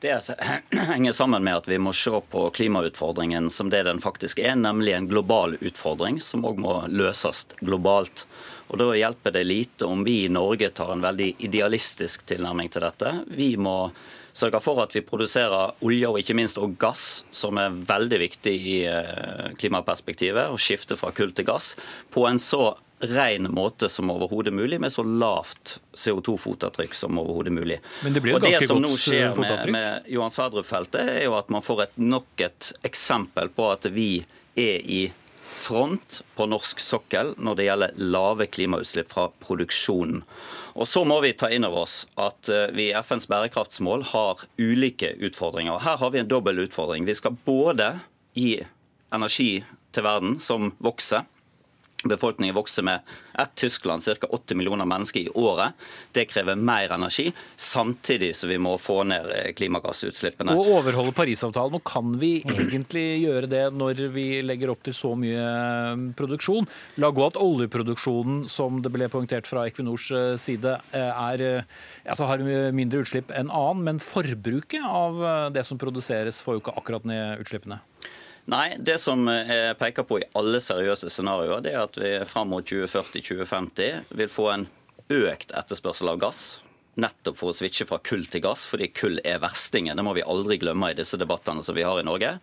[0.00, 0.20] Det
[0.70, 4.92] henger sammen med at vi må se på klimautfordringen som det den faktisk er, nemlig
[4.92, 8.26] en global utfordring som òg må løses globalt.
[8.68, 12.84] Og Da hjelper det lite om vi i Norge tar en veldig idealistisk tilnærming til
[12.84, 13.12] dette.
[13.32, 13.78] Vi må
[14.36, 18.52] sørge for at vi produserer olje og ikke minst og gass, som er veldig viktig
[18.52, 21.72] i eh, klimaperspektivet, og skifte fra kull til gass,
[22.12, 27.78] på en så ren måte som overhodet mulig, med så lavt CO2-fotavtrykk som overhodet mulig.
[28.04, 31.36] Men det blir jo ganske Det som nå skjer med, med Johan Sverdrup-feltet, er jo
[31.36, 34.10] at man får et, nok et eksempel på at vi
[34.56, 35.02] er i
[35.66, 40.22] front på norsk sokkel når det gjelder lave klimautslipp fra produksjonen.
[40.76, 44.44] Og Så må vi ta inn over oss at eh, vi i FNs bærekraftsmål har
[44.60, 45.80] ulike utfordringer.
[45.82, 47.06] Her har vi en dobbel utfordring.
[47.08, 47.94] Vi skal både
[48.36, 48.60] gi
[49.14, 49.64] energi
[49.96, 51.24] til verden som vokser,
[52.04, 53.00] Befolkningen vokser med
[53.38, 54.26] ett Tyskland, ca.
[54.26, 55.72] 80 millioner mennesker i året.
[56.12, 60.54] Det krever mer energi, samtidig som vi må få ned eh, klimagassutslippene.
[60.56, 61.78] Og overholde Parisavtalen.
[61.78, 66.68] Og kan vi egentlig gjøre det når vi legger opp til så mye eh, produksjon?
[67.00, 71.42] La gå at oljeproduksjonen, som det ble poengtert fra Equinors eh, side, er,
[72.04, 72.44] altså har
[72.76, 77.42] mindre utslipp enn annen, men forbruket av det som produseres, får jo ikke akkurat ned
[77.42, 77.80] utslippene.
[78.46, 82.52] Nei, det som jeg peker på i alle seriøse scenarioer, det er at vi fram
[82.54, 84.68] mot 2040-2050 vil få en
[85.10, 86.44] økt etterspørsel av gass.
[86.96, 89.98] Nettopp for å switche fra kull til gass, fordi kull er verstingen.
[89.98, 92.36] Det må vi aldri glemme i disse debattene som vi har i Norge.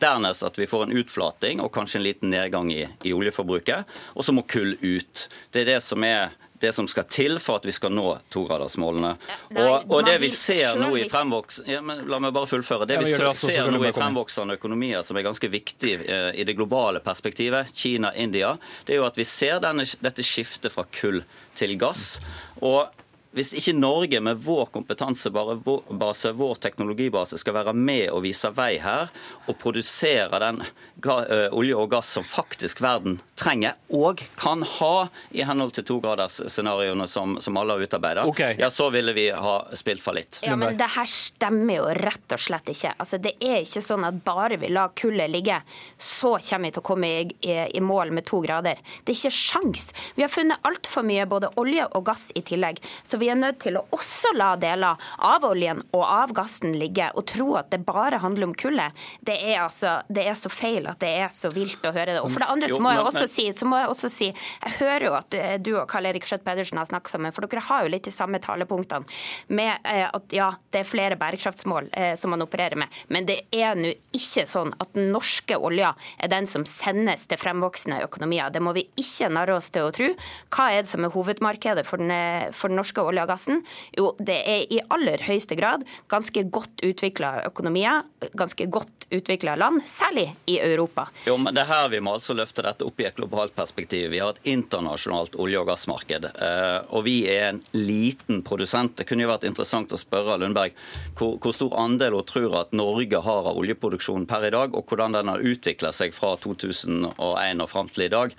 [0.00, 3.94] Dernest at vi får en utflating og kanskje en liten nedgang i, i oljeforbruket.
[4.16, 5.26] Og så må kull ut.
[5.52, 6.32] Det er det som er
[6.64, 9.12] det som skal til for at vi skal nå togradersmålene.
[9.54, 11.62] og, og det vi ser nå i fremvoks...
[11.68, 12.88] Ja, men la meg bare fullføre.
[12.88, 17.02] Det vi ser nå i fremvoksende økonomier som er ganske viktig eh, i det globale
[17.04, 18.54] perspektivet, Kina, India,
[18.86, 21.22] det er jo at vi ser denne, dette skiftet fra kull
[21.58, 22.18] til gass.
[22.64, 23.03] Og
[23.34, 29.10] hvis ikke Norge med vår kompetansebase, vår teknologibase, skal være med og vise vei her,
[29.48, 30.62] og produsere den
[31.04, 37.36] olje og gass som faktisk verden trenger, og kan ha i henhold til togradersscenarioene som,
[37.42, 38.54] som alle har utarbeida, okay.
[38.58, 40.40] ja, så ville vi ha spilt fallitt.
[40.46, 42.94] Ja, men det her stemmer jo rett og slett ikke.
[43.02, 45.58] Altså, det er ikke sånn at bare vi lar kullet ligge,
[45.98, 48.78] så kommer vi til å komme i, i, i mål med to grader.
[49.02, 49.90] Det er ikke sjans.
[50.14, 53.60] Vi har funnet altfor mye både olje og gass i tillegg, så vi er nødt
[53.64, 57.82] til å også la deler av oljen og av gassen ligge, og tro at det
[57.86, 58.94] bare handler om kullet.
[59.24, 62.22] Det er altså, det er så feil at det er så vilt å høre det.
[62.24, 64.76] Og for det andre så må jeg også si, så må jeg også si, jeg
[64.80, 67.64] hører jo at eh, du og Karl Erik Skjøtt Pedersen har snakket sammen, for dere
[67.68, 69.08] har jo litt de samme talepunktene
[69.54, 73.40] med eh, at ja, det er flere bærekraftsmål eh, som man opererer med, men det
[73.54, 78.52] er nå ikke sånn at den norske olja er den som sendes til fremvoksende økonomier.
[78.54, 80.10] Det må vi ikke narre oss til å tro.
[80.54, 82.12] Hva er det som er hovedmarkedet for den,
[82.56, 83.62] for den norske olja og gassen?
[83.96, 88.02] Jo, det er i aller høyeste grad ganske godt utvikla økonomier,
[88.34, 91.06] ganske godt utvikla land, særlig i Europa.
[91.28, 94.08] Jo, men det er her vi må altså løfte dette opp i et globalt perspektiv.
[94.10, 98.96] Vi har et internasjonalt olje- og gassmarked, eh, og vi er en liten produsent.
[98.98, 100.74] Det kunne jo vært interessant å spørre Lundberg
[101.18, 104.86] hvor, hvor stor andel hun tror at Norge har av oljeproduksjonen per i dag, og
[104.88, 108.34] hvordan den har utvikla seg fra 2001 og fram til i dag.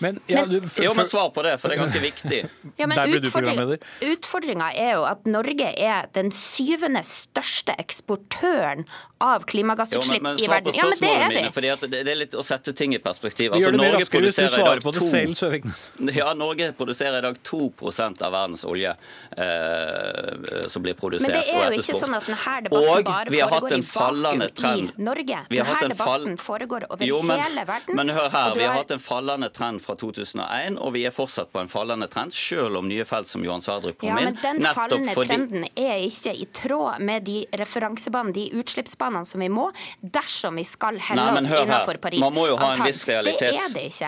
[0.00, 2.40] Men, ja, du, f- Jo, men svar på det, for det er ganske viktig.
[2.80, 3.78] Ja, men Der ble du programleder.
[4.00, 8.86] Utfordringa er jo at Norge er den syvende største eksportøren
[9.20, 10.72] av Jo, klimagassutslipp men, men i verden.
[10.78, 11.34] Ja, men det er vi.
[11.42, 13.52] mine, fordi at det, det er litt å sette ting i perspektiv.
[13.52, 15.82] Altså, gjør det Norge raskere hvis du svarer på det selv, Søviknes.
[16.20, 18.94] Ja, Norge produserer i dag 2% av verdens olje
[19.36, 23.60] eh, som blir produsert Men det er jo ikke sånn at denne debatten bare har
[23.60, 24.92] foregår i fallende trend.
[24.96, 25.38] i Norge.
[25.40, 27.96] Har Denne debatten fall- foregår over Jo, men, hele verden.
[28.00, 31.04] Men hør her, du vi har hatt en fallende trend fra fra 2001, og vi
[31.08, 34.20] er fortsatt på en fallende trend, selv om nye felt som Johan Sverdrup kom ja,
[34.20, 34.36] inn.
[34.38, 35.28] Men den fallende fordi...
[35.28, 39.68] trenden er ikke i tråd med de referansebanene, de utslippsbanene som vi må,
[40.00, 42.22] dersom vi skal helle Nei, oss innenfor Paris.
[42.22, 44.02] Man må jo ha en viss, realitets...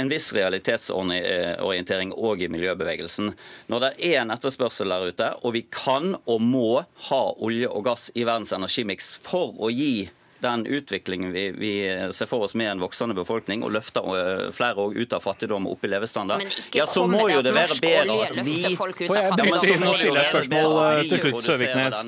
[0.00, 3.34] en viss realitetsorientering òg i miljøbevegelsen.
[3.70, 7.86] Når det er en etterspørsel der ute, og vi kan og må ha olje og
[7.86, 10.08] gass i verdens energimiks for å gi
[10.40, 11.72] den utviklingen vi, vi,
[12.12, 15.68] ser for oss med en voksende befolkning, og løfter eh, flere òg ut av fattigdom
[15.68, 16.44] og opp i levestandard,
[16.76, 20.22] ja, så må jo det være bedre at vi Får jeg bytte inn å stille
[20.22, 22.00] et spørsmål eh, til slutt, Søviknes?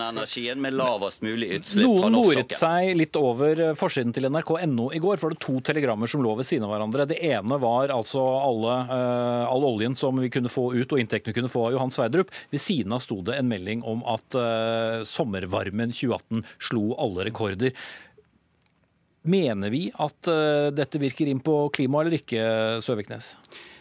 [0.62, 0.78] Med
[1.22, 1.48] mulig
[1.82, 5.56] Noen moret seg litt over eh, forsiden til nrk.no i går, for det var to
[5.70, 7.08] telegrammer som lå ved siden av hverandre.
[7.10, 8.76] Det ene var altså alle,
[9.48, 12.32] all oljen som vi kunne få ut, og inntektene kunne få av Johan Sverdrup.
[12.52, 14.36] Ved siden av sto det en melding om at
[15.08, 17.76] sommervarmen 2018 slo alle rekorder.
[19.22, 22.46] Mener vi at uh, dette virker inn på klimaet eller ikke,
[22.82, 23.36] Søviknes?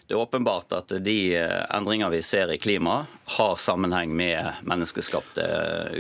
[0.06, 5.46] Det er åpenbart at de eh, endringer vi ser i klimaet, har sammenheng med menneskeskapte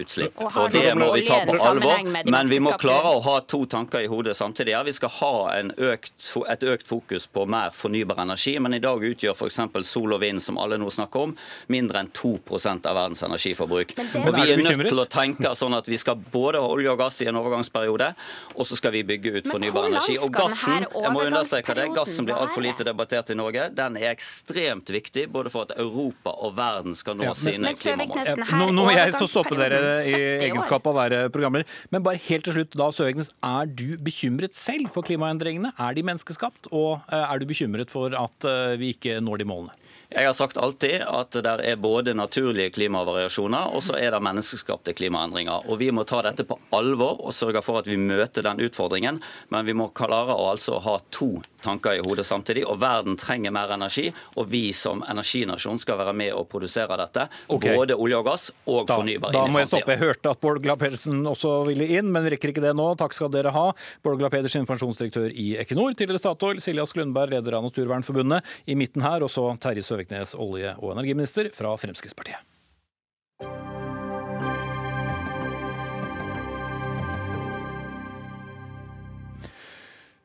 [0.02, 0.38] utslipp.
[0.42, 2.04] Og, og Det må vi ta på alvor.
[2.26, 4.74] Men vi må klare å ha to tanker i hodet samtidig.
[4.76, 5.32] Ja, vi skal ha
[5.78, 6.14] økt,
[6.52, 9.60] et økt fokus på mer fornybar energi, men i dag utgjør f.eks.
[9.88, 11.36] sol og vind, som alle nå snakker om,
[11.72, 13.96] mindre enn 2% av verdens energiforbruk.
[13.98, 17.00] Og Vi er nødt til å tenke sånn at vi skal både ha olje og
[17.02, 18.12] gass i en overgangsperiode,
[18.56, 20.18] og så skal vi bygge ut fornybar energi.
[20.22, 23.70] Og gassen, jeg må understreke det, gassen blir altfor lite debattert i Norge.
[23.78, 28.08] Den er ekstremt viktig både for at Europa og verden skal nå ja, men, sine
[28.08, 28.44] klimamål.
[28.60, 30.16] Nå, nå, må jeg så stoppe dere i
[30.48, 31.66] egenskap av å være programmer.
[31.94, 35.74] Men bare helt til slutt, da, Søvegnes, er du bekymret selv for klimaendringene?
[35.78, 36.72] Er de menneskeskapt?
[36.72, 39.78] Og eh, er du bekymret for at eh, vi ikke når de målene?
[40.12, 44.94] Jeg har sagt alltid at det er både naturlige klimavariasjoner og så er det menneskeskapte
[44.98, 45.68] klimaendringer.
[45.72, 49.22] Og Vi må ta dette på alvor og sørge for at vi møter den utfordringen.
[49.50, 52.66] Men vi må klare å altså ha to tanker i hodet samtidig.
[52.68, 57.28] Og verden trenger mer energi, og vi som energinasjon skal være med og produsere dette.
[57.48, 57.78] Okay.
[57.78, 59.32] Både olje og gass og da, fornybar.
[59.36, 59.96] Da må jeg stoppe.
[59.96, 62.90] Jeg hørte at Bård Glad Pedersen også ville inn, men rekker ikke det nå.
[63.00, 63.68] Takk skal dere ha.
[64.04, 68.76] Bård Glad Pedersen, informasjonsdirektør i Equinor, tidligere Statoil, Silje Ask Lundberg, leder av Naturvernforbundet, i
[68.78, 72.51] midten her, og så Terje Søvik Søviknes, olje- og energiminister fra Fremskrittspartiet.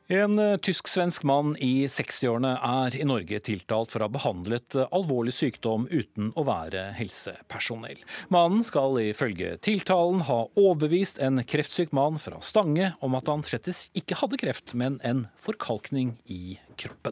[0.07, 4.87] En eh, tysk-svensk mann i 60-årene er i Norge tiltalt for å ha behandlet eh,
[4.95, 7.99] alvorlig sykdom uten å være helsepersonell.
[8.31, 13.89] Mannen skal ifølge tiltalen ha overbevist en kreftsyk mann fra Stange om at han slettes
[13.99, 17.11] ikke hadde kreft, men en forkalkning i kroppen.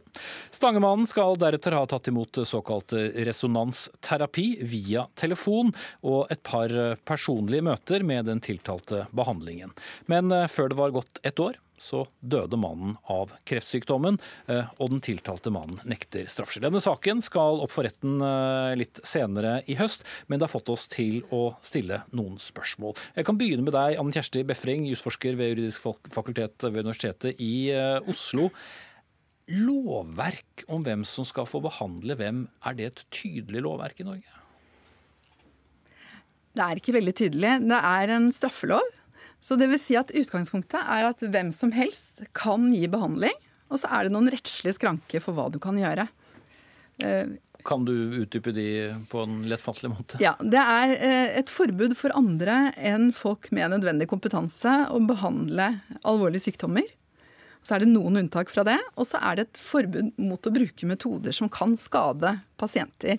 [0.56, 5.76] Stangemannen skal deretter ha tatt imot såkalt resonansterapi via telefon
[6.08, 6.72] og et par
[7.04, 9.76] personlige møter med den tiltalte behandlingen.
[10.08, 14.18] Men eh, før det var gått et år, så døde mannen av kreftsykdommen,
[14.52, 16.66] eh, og den tiltalte mannen nekter straffskyld.
[16.68, 20.72] Denne saken skal opp for retten eh, litt senere i høst, men det har fått
[20.74, 22.96] oss til å stille noen spørsmål.
[23.18, 25.86] Jeg kan begynne med deg, Anne Kjersti Befring, jusforsker ved Juridisk
[26.16, 28.50] fakultet ved Universitetet i eh, Oslo.
[29.52, 34.42] Lovverk om hvem som skal få behandle hvem, er det et tydelig lovverk i Norge?
[36.56, 37.52] Det er ikke veldig tydelig.
[37.68, 38.94] Det er en straffelov
[39.46, 43.36] så det vil si at utgangspunktet er at hvem som helst kan gi behandling,
[43.70, 46.08] og så er det noen rettslige skranker for hva du kan gjøre.
[47.06, 48.68] Eh, kan du utdype de
[49.10, 50.20] på en lettfattelig måte?
[50.22, 55.72] Ja, Det er eh, et forbud for andre enn folk med nødvendig kompetanse å behandle
[56.06, 56.86] alvorlige sykdommer.
[57.66, 58.78] Så er det noen unntak fra det.
[58.94, 63.18] Og så er det et forbud mot å bruke metoder som kan skade pasienter.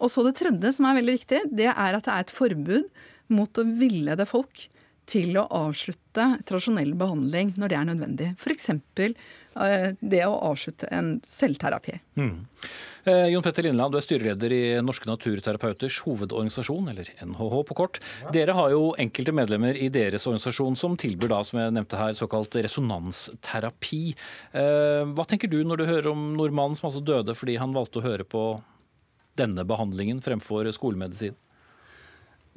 [0.00, 2.88] Og så det tredje, som er veldig viktig, det er at det er et forbud
[3.32, 4.68] mot å villede folk
[5.06, 8.28] til å avslutte tradisjonell behandling når det er nødvendig.
[8.40, 8.70] F.eks.
[9.56, 11.94] Eh, det å avslutte en selvterapi.
[12.18, 12.34] Mm.
[13.06, 18.00] Eh, Jon Petter Lindland, du er styreleder i Norske naturterapeuters hovedorganisasjon, eller NHH på kort.
[18.34, 22.16] Dere har jo enkelte medlemmer i deres organisasjon som tilbyr da, som jeg nevnte her,
[22.18, 24.02] såkalt resonansterapi.
[24.58, 28.02] Eh, hva tenker du når du hører om nordmannen som altså døde fordi han valgte
[28.02, 28.48] å høre på
[29.38, 31.36] denne behandlingen fremfor skolemedisin?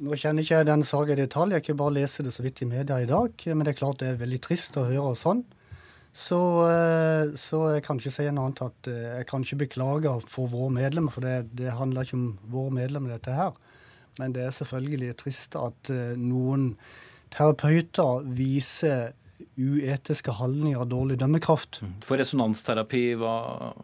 [0.00, 2.62] Nå kjenner ikke jeg den saken i detalj, jeg kan bare lese det så vidt
[2.64, 3.42] i media i dag.
[3.52, 5.42] Men det er klart det er veldig trist å høre sånn.
[6.16, 10.14] Så, eh, så jeg kan ikke si noe annet at eh, jeg kan ikke beklage
[10.32, 13.52] for våre medlemmer, for det, det handler ikke om våre medlemmer, dette her.
[14.18, 16.72] Men det er selvfølgelig trist at eh, noen
[17.30, 19.12] terapeuter viser
[19.60, 21.82] uetiske handlinger og dårlig dømmekraft.
[22.04, 23.76] For resonansterapi var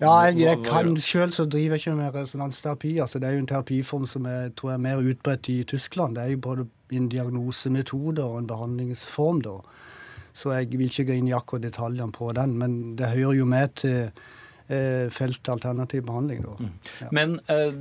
[0.00, 2.98] ja, jeg, jeg kan Selv så driver jeg ikke med resonansterapi.
[2.98, 6.16] altså Det er jo en terapiform som jeg tror er mer utbredt i Tyskland.
[6.16, 9.42] Det er jo både en diagnosemetode og en behandlingsform.
[9.42, 9.58] da.
[10.34, 13.46] Så jeg vil ikke gå inn i akkurat detaljene på den, men det hører jo
[13.48, 14.10] med til
[14.68, 16.44] eh, felt alternativ behandling.
[16.44, 16.74] Mm.
[17.00, 17.08] Ja.
[17.10, 17.72] Men eh,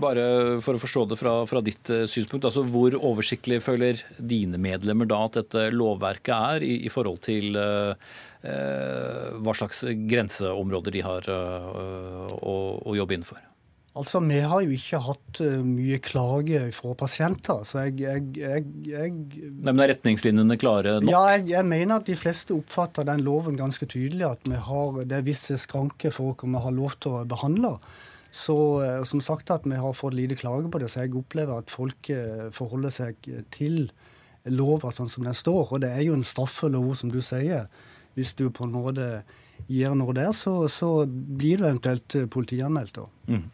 [0.00, 4.60] bare for å forstå det fra, fra ditt eh, synspunkt, altså hvor oversiktlig føler dine
[4.62, 7.94] medlemmer da at dette lovverket er i, i forhold til eh
[9.42, 13.40] hva slags grenseområder de har eh, å, å jobbe innenfor?
[13.98, 17.64] Altså, Vi har jo ikke hatt uh, mye klage fra pasienter.
[17.66, 21.10] så jeg, jeg, jeg, jeg Nei, Men Er retningslinjene klare nok?
[21.10, 24.28] Ja, jeg, mener at de fleste oppfatter den loven ganske tydelig.
[24.28, 27.74] At vi har, det er visse skranker for hva vi har lov til å behandle.
[28.30, 28.54] Så
[29.08, 32.10] som sagt at vi har fått lite klage på det, så jeg opplever at folk
[32.54, 33.88] forholder seg til
[34.52, 35.72] lova sånn som den står.
[35.72, 37.66] Og det er jo en straffelov, som du sier.
[38.18, 39.08] Hvis du på en måte
[39.66, 43.00] gjør noe der, så, så blir du eventuelt eh, politianmeldt.
[43.28, 43.48] Mm.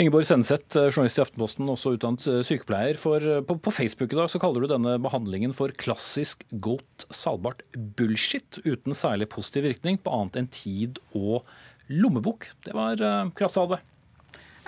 [0.00, 2.98] Ingeborg Senseth, eh, journalist i Aftenposten, også utdannet eh, sykepleier.
[3.00, 7.64] For, på, på, Facebook i dag så kaller du denne behandlingen for klassisk godt salgbart
[7.98, 11.42] bullshit uten særlig positiv virkning på annet enn tid og
[11.88, 12.48] lommebok.
[12.66, 13.80] Det var uh, kraftsalve.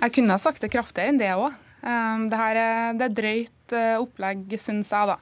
[0.01, 1.51] Jeg kunne ha sagt det kraftigere enn det òg.
[1.81, 5.13] Um, det, her er, det er drøyt uh, opplegg, syns jeg.
[5.13, 5.19] da.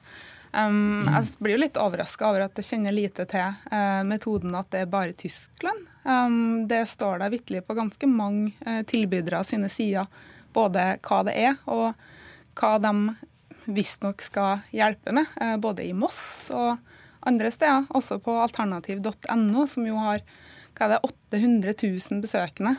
[0.51, 4.71] Um, jeg blir jo litt overraska over at jeg kjenner lite til uh, metoden at
[4.73, 5.85] det er bare Tyskland.
[6.03, 10.09] Um, det står der vitterlig på ganske mange uh, tilbydere sine sider,
[10.55, 11.91] både hva det er og
[12.57, 12.93] hva de
[13.69, 16.79] visstnok skal hjelpe med, uh, både i Moss og
[17.29, 17.85] andre steder.
[17.93, 20.25] Også på alternativ.no, som jo har
[20.79, 22.77] hva er det, 800 000 besøkende.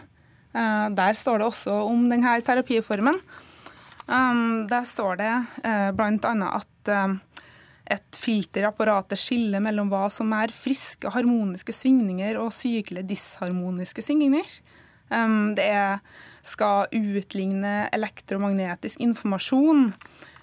[0.50, 3.18] der står det også om denne terapiformen.
[4.09, 6.33] Um, der står det uh, bl.a.
[6.56, 6.90] at
[7.90, 14.46] et filterapparatet skiller mellom hva som er friske harmoniske svingninger og sykelige disharmoniske svingninger.
[15.11, 15.98] Um, det er,
[16.46, 19.90] skal utligne elektromagnetisk informasjon.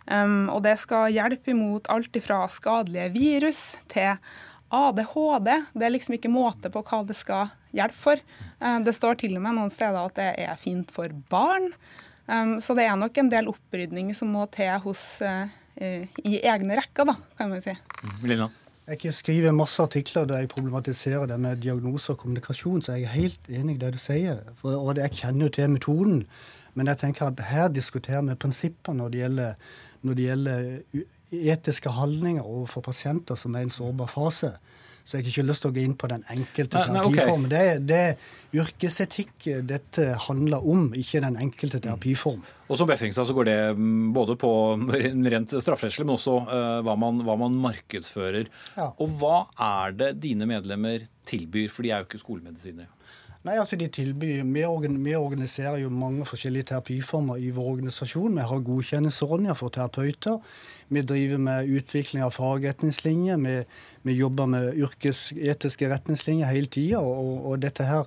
[0.08, 4.20] Um, og det skal hjelpe imot alt ifra skadelige virus til
[4.72, 5.52] ADHD.
[5.72, 8.26] Det er liksom ikke måte på hva det skal hjelpe for.
[8.60, 11.72] Uh, det står til og med noen steder at det er fint for barn.
[12.28, 16.78] Um, så det er nok en del opprydning som må til hos Eh, i egne
[16.80, 17.76] rekker, da, kan man si.
[18.26, 18.50] Lina?
[18.88, 23.18] Jeg skriver masse artikler der jeg problematiserer det med diagnose og kommunikasjon, så jeg er
[23.18, 24.40] helt enig i det du sier.
[24.62, 26.22] For, og jeg kjenner jo til metoden.
[26.78, 29.54] Men jeg tenker at her diskuterer vi prinsipper når det gjelder,
[30.08, 30.68] når det gjelder
[31.32, 34.54] etiske holdninger overfor pasienter som er i en sårbar fase.
[35.08, 37.46] Så jeg har ikke lyst til å gå inn på den enkelte terapiformen.
[37.48, 37.78] Okay.
[37.80, 42.42] Det, det er yrkesetikk dette handler om, ikke den enkelte terapiform.
[42.68, 44.52] Og Som Befringstad så går det mm, både på
[45.32, 48.52] rent strafferettslig, men også uh, hva, man, hva, man, markedsfører.
[48.76, 48.90] Ja.
[49.00, 52.92] Og hva er det dine medlemmer tilbyr, for de er jo ikke skolemedisinere?
[53.48, 58.36] Nei, altså de tilbyr, vi, organiserer jo mange forskjellige terapiformer i vår organisasjon.
[58.36, 60.42] Vi har godkjenningsordninger for terapeuter.
[60.92, 63.40] Vi driver med utvikling av fagretningslinjer.
[63.46, 63.56] Vi,
[64.04, 67.00] vi jobber med yrkesetiske retningslinjer hele tida.
[67.00, 68.04] Og, og, dette her,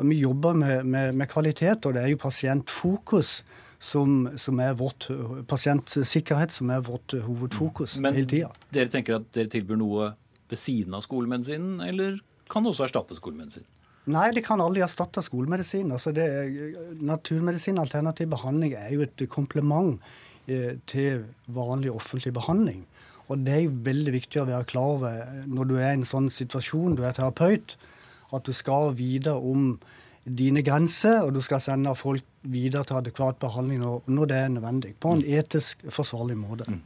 [0.00, 3.42] vi jobber med, med, med, kvalitet, og det er jo pasientfokus.
[3.78, 5.04] Som, som er vårt
[5.46, 8.48] pasientsikkerhet som er vårt hovedfokus Men hele tida.
[8.74, 10.08] Dere tenker at dere tilbyr noe
[10.50, 12.16] ved siden av skolemedisinen, eller
[12.50, 13.68] kan det også erstatte skolemedisinen?
[14.08, 15.90] Nei, det kan aldri erstatte skolemedisin.
[15.92, 16.28] Altså det,
[17.04, 19.98] naturmedisin, alternativ behandling, er jo et komplement
[20.48, 22.86] eh, til vanlig offentlig behandling.
[23.28, 26.30] Og det er veldig viktig å være klar over når du er i en sånn
[26.32, 27.76] situasjon, du er terapeut,
[28.32, 29.74] at du skal vite om
[30.28, 34.92] dine grenser, og du skal sende folk videre til adekvat behandling når det er nødvendig.
[35.00, 36.68] På en etisk forsvarlig måte.
[36.68, 36.80] Mm.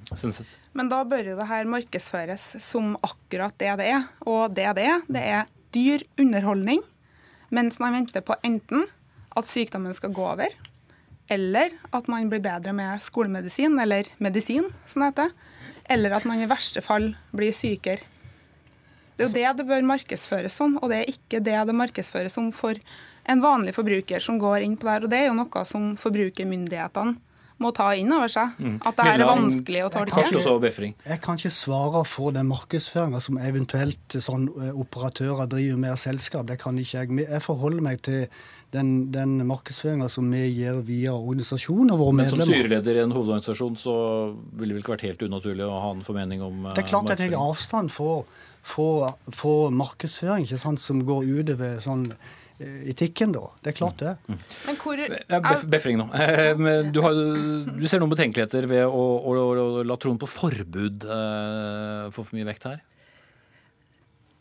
[0.79, 4.09] Men da bør jo det her markedsføres som akkurat det det er.
[4.27, 6.83] Og det det er, det er dyr underholdning
[7.53, 8.87] mens man venter på enten
[9.37, 10.53] at sykdommen skal gå over,
[11.33, 15.37] eller at man blir bedre med skolemedisin, eller medisin, som det heter,
[15.93, 18.05] eller at man i verste fall blir sykere.
[19.17, 22.35] Det er jo det det bør markedsføres som, og det er ikke det det markedsføres
[22.35, 22.79] som for
[23.29, 25.05] en vanlig forbruker som går inn på det her.
[25.05, 27.21] Og det er jo noe som forbrukermyndighetene
[27.63, 28.57] må ta inn over seg.
[28.59, 28.79] Mm.
[28.89, 30.25] At det er vanskelig å tolke.
[30.27, 35.95] Jeg, jeg kan ikke svare for den markedsføringa som eventuelt sånn eh, operatører driver med
[35.95, 36.49] av selskap.
[36.51, 37.23] Det kan ikke jeg.
[37.25, 38.27] Jeg forholder meg til
[38.75, 42.43] den, den markedsføringa som vi gjør via organisasjoner, våre medlemmer.
[42.43, 43.97] Men som styreleder i en hovedorganisasjon så
[44.53, 47.13] ville det vel ikke vært helt unaturlig å ha en formening om Det er klart
[47.15, 48.27] at jeg har avstand for,
[48.61, 53.47] for, for markedsføring ikke sant, som går utover sånn Eh, etikken, da.
[53.63, 54.15] Det er klart, det.
[54.29, 54.39] Mm.
[54.67, 55.67] Men hvor er...
[55.73, 56.09] Befring nå.
[56.15, 56.53] Eh,
[56.93, 57.19] du, har,
[57.67, 62.39] du, ser noen betenkeligheter ved å, å, å la troen på forbud uh, få for
[62.39, 62.81] mye vekt her?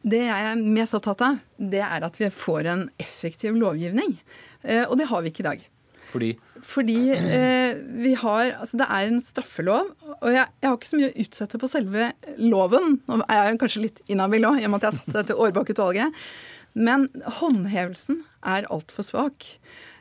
[0.01, 4.17] Det jeg er mest opptatt av, det er at vi får en effektiv lovgivning.
[4.65, 5.69] Uh, og det har vi ikke i dag.
[6.11, 6.31] Fordi?
[6.61, 10.99] Fordi eh, vi har Altså, det er en straffelov, og jeg, jeg, har ikke så
[10.99, 12.07] mye å utsette på selve
[12.41, 12.97] loven.
[13.07, 15.37] Nå er jeg kanskje litt inhabil òg, i og med at jeg har satt dette
[15.45, 16.23] Årbakk-utvalget.
[16.73, 19.47] Men håndhevelsen er altfor svak.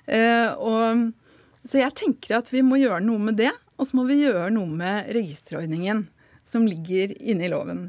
[0.06, 1.10] Eh, og,
[1.66, 3.52] så jeg tenker at vi må gjøre noe med det.
[3.80, 6.06] Og så må vi gjøre noe med registerordningen
[6.50, 7.88] som ligger inne i loven.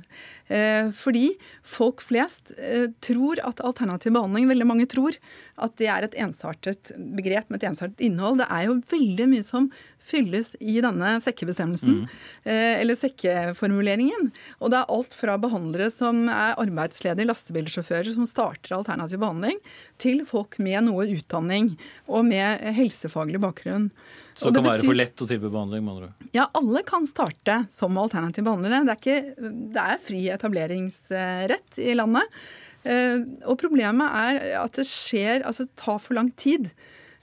[0.52, 1.30] Eh, fordi
[1.64, 5.16] folk flest eh, tror at alternativ behandling, veldig mange tror,
[5.62, 8.42] at det er et ensartet begrep med et ensartet innhold.
[8.42, 9.70] Det er jo veldig mye som
[10.02, 12.18] fylles i denne sekkebestemmelsen, mm.
[12.44, 14.32] Eh, eller sekkeformuleringen.
[14.60, 19.62] Og det er alt fra behandlere som er arbeidsledige lastebilsjåfører som starter alternativ behandling,
[20.02, 21.76] til folk med noe utdanning
[22.10, 23.92] og med helsefaglig bakgrunn.
[24.42, 25.84] Så det kan betyr, være for lett å tilby behandling?
[25.86, 26.30] Mener du?
[26.34, 28.82] Ja, alle kan starte som alternativ behandlere.
[28.88, 32.42] Det er, ikke, det er fri etableringsrett i landet.
[32.82, 36.72] Eh, og problemet er at det skjer, altså det tar for lang tid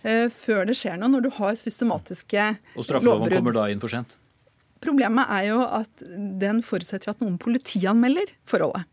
[0.07, 2.79] eh, før det skjer noe, når du har systematiske lovbrudd.
[2.79, 4.15] Og straffeloven kommer da inn for sent?
[4.85, 6.05] Problemet er jo at
[6.41, 8.87] den forutsetter at noen politianmelder forholdet.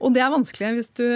[0.00, 1.06] Og det er vanskelig hvis du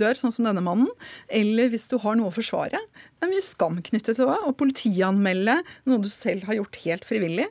[0.00, 0.90] dør, sånn som denne mannen,
[1.32, 2.80] eller hvis du har noe å forsvare.
[3.16, 5.58] Det er mye skam knyttet til det å politianmelde
[5.88, 7.48] noe du selv har gjort helt frivillig.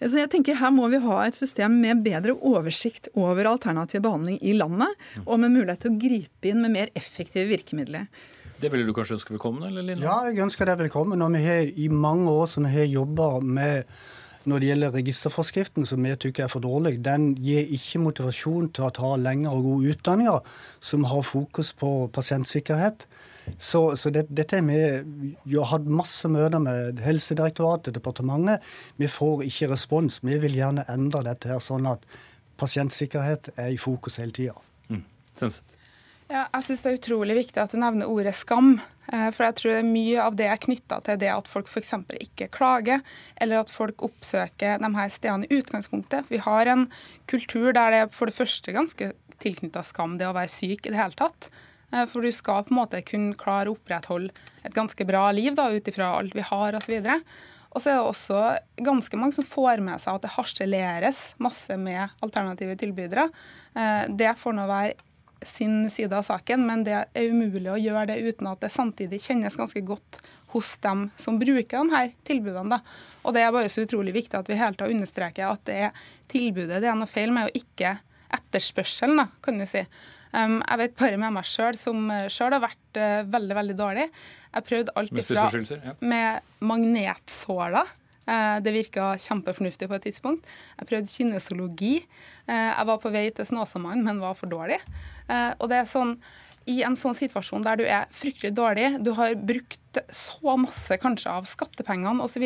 [0.00, 4.38] Så jeg tenker Her må vi ha et system med bedre oversikt over alternativ behandling
[4.40, 4.94] i landet,
[5.26, 8.08] og med mulighet til å gripe inn med mer effektive virkemidler.
[8.60, 9.64] Det ville du kanskje ønske velkommen?
[9.64, 10.04] eller Lina?
[10.04, 11.20] Ja, jeg ønsker det velkommen.
[11.24, 13.88] Og vi har i mange år som vi har jobba med
[14.48, 18.86] når det gjelder registerforskriften, som vi syns er for dårlig, den gir ikke motivasjon til
[18.86, 20.40] å ta lengre og gode utdanninger
[20.80, 23.06] som har fokus på pasientsikkerhet.
[23.58, 28.64] Så, så det, dette er vi har hatt masse møter med Helsedirektoratet, departementet.
[29.00, 30.20] Vi får ikke respons.
[30.22, 32.04] Vi vil gjerne endre dette her sånn at
[32.60, 34.56] pasientsikkerhet er i fokus hele tida.
[34.88, 35.04] Mm.
[36.30, 38.76] Ja, jeg syns det er utrolig viktig at du nevner ordet skam.
[39.10, 41.96] Eh, for jeg tror mye av det er knytta til det at folk f.eks.
[42.22, 43.02] ikke klager,
[43.42, 46.30] eller at folk oppsøker de her stedene i utgangspunktet.
[46.30, 46.86] Vi har en
[47.30, 49.10] kultur der det er for det første ganske
[49.42, 51.50] tilknytta skam det å være syk i det hele tatt.
[51.90, 54.30] Eh, for du skal på en måte kunne klare å opprettholde
[54.62, 57.10] et ganske bra liv da, ut ifra alt vi har osv.
[57.70, 58.40] Og så er det også
[58.86, 63.32] ganske mange som får med seg at det harseleres masse med alternative tilbydere.
[63.74, 65.09] Eh, det får nå være
[65.46, 69.22] sin side av saken, men det er umulig å gjøre det uten at det samtidig
[69.24, 70.20] kjennes ganske godt
[70.52, 72.76] hos dem som bruker denne tilbudene.
[72.76, 72.80] Da.
[73.24, 76.06] Og Det er bare så utrolig viktig at vi hele tiden understreker at det er
[76.30, 77.98] tilbudet det er noe feil med, og ikke
[78.30, 79.84] etterspørselen, da, kan du si.
[80.30, 84.06] Um, jeg vet bare med meg sjøl, som sjøl har vært uh, veldig veldig dårlig.
[84.50, 85.94] Jeg prøvde alt ifra ja.
[85.98, 87.96] med magnetsåler.
[88.30, 90.46] Uh, det virka kjempefornuftig på et tidspunkt.
[90.78, 91.94] Jeg prøvde kinesologi.
[92.46, 94.78] Uh, jeg var på vei til Snåsamannen, men var for dårlig.
[95.30, 96.16] og det er sånn
[96.68, 101.32] i en sånn situasjon der du er fryktelig dårlig, du har brukt så masse kanskje
[101.32, 102.44] av skattepengene osv.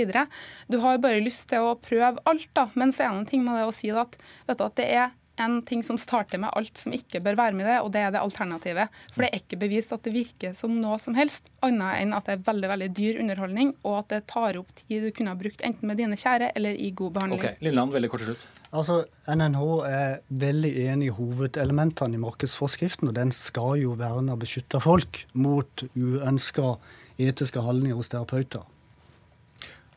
[0.70, 2.68] Du har bare lyst til å prøve alt, da.
[2.78, 4.16] Men så er det en ting med det å si at,
[4.46, 7.66] du, at det er en ting som starter med alt som ikke bør være med
[7.66, 8.98] det, og det er det alternativet.
[9.14, 12.28] For det er ikke bevist at det virker som noe som helst, annet enn at
[12.28, 15.40] det er veldig veldig dyr underholdning, og at det tar opp tid du kunne ha
[15.40, 17.42] brukt enten med dine kjære eller i god behandling.
[17.42, 18.46] Ok, Lilleland, veldig kort til slutt.
[18.74, 20.14] Altså, NNH er
[20.44, 25.84] veldig enig i hovedelementene i markedsforskriften, og den skal jo verne og beskytte folk mot
[25.94, 26.76] uønska
[27.22, 28.64] etiske holdninger hos terapeuter.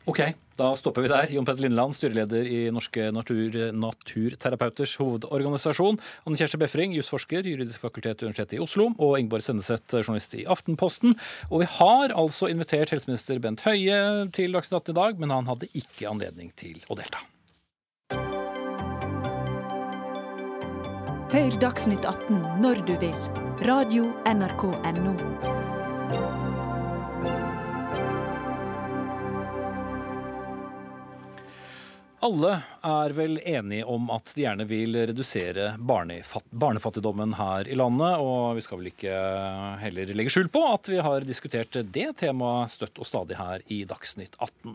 [0.08, 0.22] Ok,
[0.58, 1.30] da stopper vi der.
[1.32, 6.00] Jon Petter Lindeland, styreleder i Norske natur, naturterapeuters hovedorganisasjon.
[6.26, 8.90] Anne Kjersti Befring, jusforsker, juridisk fakultet Universitetet i Oslo.
[8.98, 11.14] Og Ingeborg Senneset, journalist i Aftenposten.
[11.52, 15.50] Og vi har altså invitert helseminister Bent Høie til Dagsnytt 18 i dag, men han
[15.50, 17.22] hadde ikke anledning til å delta.
[21.28, 23.16] Hør Dagsnytt 18 når du vil.
[23.68, 25.67] Radio NRK Radio.nrk.no.
[32.18, 38.18] Alle er vel enige om at de gjerne vil redusere barnefattigdommen her i landet.
[38.18, 39.18] Og vi skal vel ikke
[39.84, 43.84] heller legge skjul på at vi har diskutert det temaet støtt og stadig her i
[43.86, 44.74] Dagsnytt 18.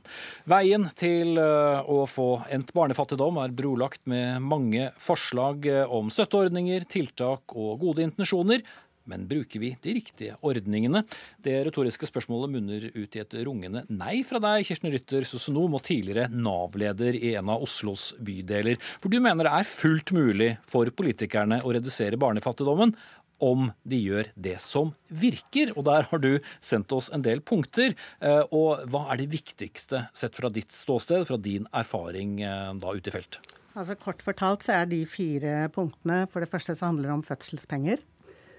[0.54, 7.58] Veien til eh, å få endt barnefattigdom er brolagt med mange forslag om støtteordninger, tiltak
[7.58, 8.64] og gode intensjoner.
[9.10, 11.04] Men bruker vi de riktige ordningene?
[11.44, 15.84] Det retoriske spørsmålet munner ut i et rungende nei fra deg, Kirsten Rytter, sosionom og
[15.88, 18.80] tidligere Nav-leder i en av Oslos bydeler.
[19.04, 22.96] For du mener det er fullt mulig for politikerne å redusere barnefattigdommen
[23.44, 25.74] om de gjør det som virker.
[25.78, 27.96] Og der har du sendt oss en del punkter.
[28.24, 32.96] Eh, og hva er det viktigste sett fra ditt ståsted, fra din erfaring eh, da
[32.96, 33.42] ute i felt?
[33.74, 37.24] Altså Kort fortalt så er de fire punktene For det første så handler det om
[37.26, 38.04] fødselspenger.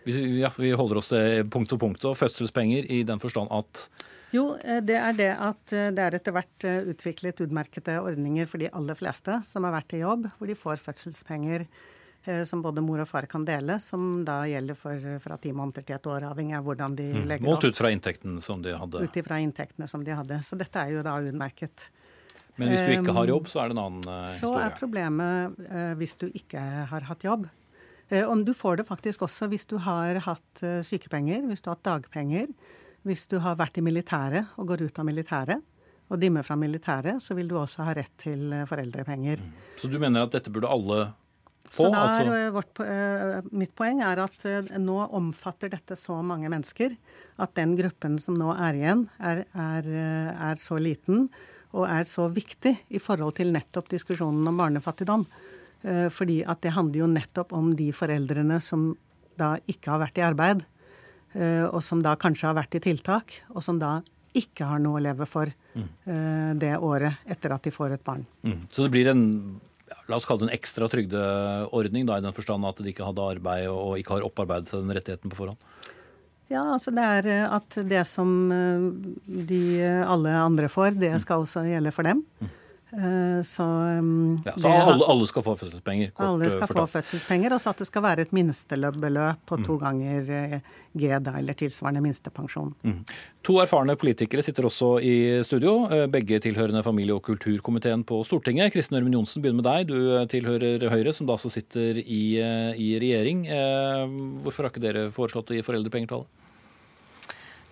[0.04, 2.04] Vi, ja, vi holder oss til punkt og punkt.
[2.04, 3.88] Og fødselspenger i den forstand at
[4.34, 8.48] jo, eh, det er det at eh, det er etter hvert eh, utviklet utmerkede ordninger
[8.50, 11.68] for de aller fleste som har vært i jobb, hvor de får fødselspenger
[12.48, 15.98] som både mor og far kan dele, som da gjelder for fra ti måneder til
[15.98, 17.26] et år, avhengig av hvordan de Mm.
[17.28, 19.02] legger Målt ut fra inntekten som de hadde.
[19.04, 20.38] Ut ifra inntektene som de hadde.
[20.40, 21.90] Så dette er jo da utmerket.
[22.56, 24.40] Men hvis du ikke har Um, jobb, så er det en annen historie?
[24.40, 27.44] Så er problemet hvis du ikke har hatt jobb.
[28.12, 31.70] Eh, og du får det faktisk også hvis du har hatt eh, sykepenger, hvis du
[31.70, 32.50] har hatt dagpenger,
[33.04, 35.70] hvis du har vært i militæret og går ut av militæret
[36.12, 39.44] og dimmer fra militæret, så vil du også ha rett til eh, foreldrepenger.
[39.80, 41.06] Så du mener at dette burde alle
[41.64, 41.88] få?
[41.88, 42.82] Så da er, altså, vårt,
[43.56, 44.44] mitt poeng er at
[44.78, 46.92] nå omfatter dette så mange mennesker
[47.40, 49.88] at den gruppen som nå er igjen, er, er,
[50.52, 51.26] er så liten
[51.74, 55.24] og er så viktig i forhold til nettopp diskusjonen om barnefattigdom.
[55.84, 58.92] Eh, Fordi at det handler jo nettopp om de foreldrene som
[59.38, 60.64] da ikke har vært i arbeid,
[61.34, 63.98] eh, og som da kanskje har vært i tiltak, og som da
[64.34, 68.24] ikke har noe å leve for eh, det året etter at de får et barn.
[68.42, 68.66] mm.
[68.72, 69.60] Så det blir en
[70.08, 73.26] La oss kalle det en ekstra trygdeordning, da, i den forstand at de ikke hadde
[73.34, 75.60] arbeid og ikke har opparbeidet seg den rettigheten på forhånd?
[76.48, 81.92] Ja, altså det er at det som de alle andre får, det skal også gjelde
[81.94, 82.24] for dem.
[82.40, 82.63] Eh,
[83.44, 83.64] Så,
[83.98, 86.12] um, Ja, så det alle, alle skal få fødselspenger?
[86.16, 89.64] alle skal skal få fødselspenger, og så at det skal være et minsteløpsbeløp på Mm.
[89.66, 90.60] to ganger eh,
[90.96, 92.72] G da, eller tilsvarende minstepensjon.
[92.84, 93.00] Mm.
[93.42, 98.72] To erfarne politikere sitter også i studio, eh, begge tilhørende familie- og kulturkomiteen på Stortinget.
[98.72, 99.86] Kristin Ørmen Johnsen, begynner med deg.
[99.88, 103.46] Du eh, tilhører Høyre, som da altså sitter i, eh, i regjering.
[103.48, 104.06] Eh,
[104.44, 106.26] Hvorfor har ikke dere foreslått å gi foreldrepenger til alle?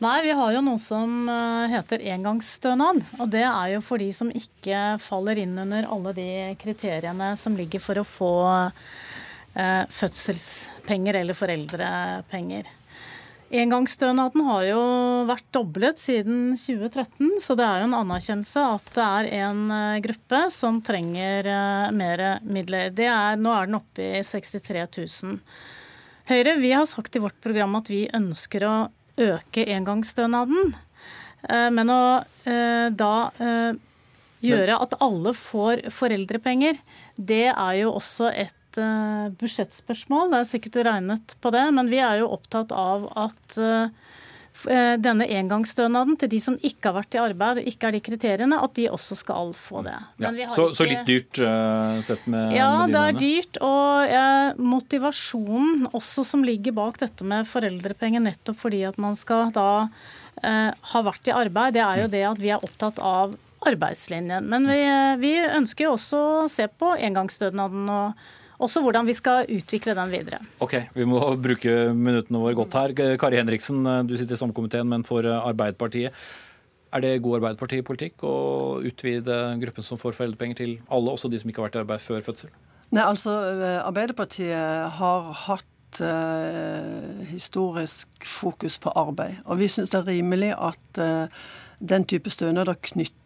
[0.02, 3.04] Nei, vi har jo noe som eh, heter engangsstønad.
[3.22, 6.28] Og det er jo for de som ikke faller inn under alle de
[6.58, 12.70] kriteriene som ligger for å få eh, fødselspenger eller foreldrepenger.
[13.52, 14.80] Engangsstønaden har jo
[15.28, 20.00] vært doblet siden 2013, så det er jo en anerkjennelse at det er en eh,
[20.08, 22.90] gruppe som trenger eh, mer midler.
[22.96, 25.38] Er, nå er den oppe i 63 000.
[26.32, 28.74] Høyre vi har sagt i vårt program at vi ønsker å
[29.20, 30.74] øke engangsstønaden.
[31.48, 32.02] Eh, Men å
[32.46, 33.72] eh, da eh,
[34.42, 36.80] gjøre at alle får foreldrepenger,
[37.16, 40.30] det er jo også et budsjettspørsmål.
[40.32, 43.58] Det er sikkert regnet på det, men vi er jo opptatt av at
[45.02, 48.58] denne engangsstønaden til de som ikke har vært i arbeid og ikke er de kriteriene,
[48.62, 49.96] at de også skal få det.
[49.96, 50.28] Ja.
[50.28, 53.60] Men vi har Så, så litt dyrt uh, sett med, ja, med det er dyrt.
[53.64, 59.52] Og eh, motivasjonen også som ligger bak dette med foreldrepenger, nettopp fordi at man skal
[59.54, 59.70] da
[60.42, 63.36] eh, ha vært i arbeid, det er jo det at vi er opptatt av
[63.68, 64.46] arbeidslinjen.
[64.50, 68.22] Men vi, eh, vi ønsker jo også å se på engangsstønaden og
[68.62, 70.38] også hvordan vi skal utvikle den videre.
[70.62, 72.94] Ok, vi må bruke minuttene våre godt her.
[73.20, 76.16] Kari Henriksen, du sitter i samkomiteen, men for Arbeiderpartiet.
[76.92, 78.36] Er det god Arbeiderpartipolitikk å
[78.84, 82.04] utvide gruppen som får foreldrepenger til alle, også de som ikke har vært i arbeid
[82.04, 82.52] før fødsel?
[82.92, 89.40] Nei, altså eh, Arbeiderpartiet har hatt eh, historisk fokus på arbeid.
[89.46, 91.40] Og vi syns det er rimelig at eh,
[91.80, 92.76] den type stønader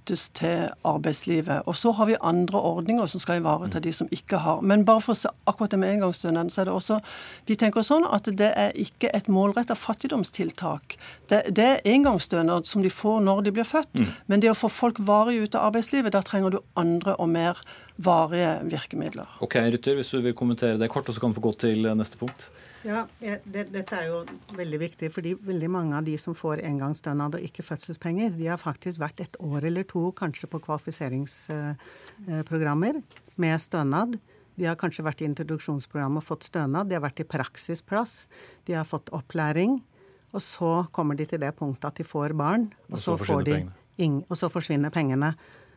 [0.06, 1.62] knyttes til arbeidslivet.
[1.66, 4.62] Og så har vi andre ordninger som skal ivareta de som ikke har.
[4.62, 7.00] Men bare for å se akkurat det med engangsstønaden, så er det også
[7.46, 10.96] Vi tenker sånn at det er ikke et målretta fattigdomstiltak.
[11.28, 13.94] Det, det er engangsstønad som de får når de blir født.
[13.94, 14.06] Mm.
[14.26, 17.60] Men det å få folk varig ut av arbeidslivet, da trenger du andre og mer
[17.96, 19.26] varige virkemidler.
[19.40, 21.88] Ok, Rytter, hvis du vil kommentere det kort, og så kan du få gå til
[21.96, 22.50] neste punkt.
[22.86, 24.18] Ja, det, Dette er jo
[24.54, 28.60] veldig viktig, fordi veldig mange av de som får engangsstønad og ikke fødselspenger, de har
[28.62, 32.94] faktisk vært et år eller to kanskje på kvalifiseringsprogrammer
[33.42, 34.10] med stønad.
[34.56, 36.88] De har kanskje vært i introduksjonsprogram og fått stønad.
[36.88, 38.28] De har vært i praksisplass.
[38.68, 39.72] De har fått opplæring.
[40.32, 43.16] Og så kommer de til det punktet at de får barn, og, Og så så,
[43.20, 43.52] forsvinner får de
[44.28, 45.34] og så forsvinner pengene.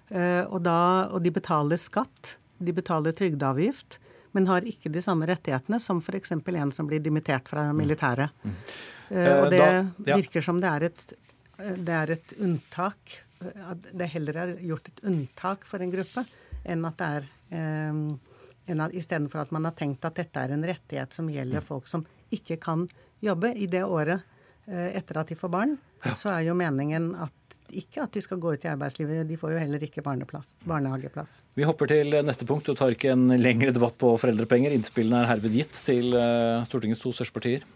[0.10, 2.38] Eh, og, da, og de betaler skatt.
[2.60, 4.00] De betaler trygdeavgift
[4.32, 6.36] men har ikke de samme rettighetene som f.eks.
[6.36, 8.34] en som blir dimittert fra militæret.
[8.44, 8.56] Mm.
[9.10, 10.20] Eh, og det da- ja.
[10.20, 11.14] virker som det er et,
[11.58, 13.24] det er et unntak.
[13.40, 16.26] At det heller er gjort et unntak for en gruppe
[16.68, 18.02] enn at det er eh,
[18.70, 21.88] enn at, Istedenfor at man har tenkt at dette er en rettighet som gjelder folk
[21.90, 22.88] som ikke kan
[23.24, 24.22] jobbe i det året
[24.68, 25.78] eh, etter at de får barn,
[26.16, 27.36] så er jo meningen at
[27.70, 31.40] ikke at de skal gå ut i arbeidslivet, de får jo heller ikke barneplass, barnehageplass.
[31.58, 34.74] Vi hopper til neste punkt og tar ikke en lengre debatt på foreldrepenger.
[34.74, 37.68] Innspillene er herved gitt til eh, Stortingets to største partier.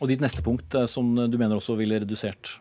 [0.00, 2.58] Og ditt neste punkt, eh, som du mener også ville redusert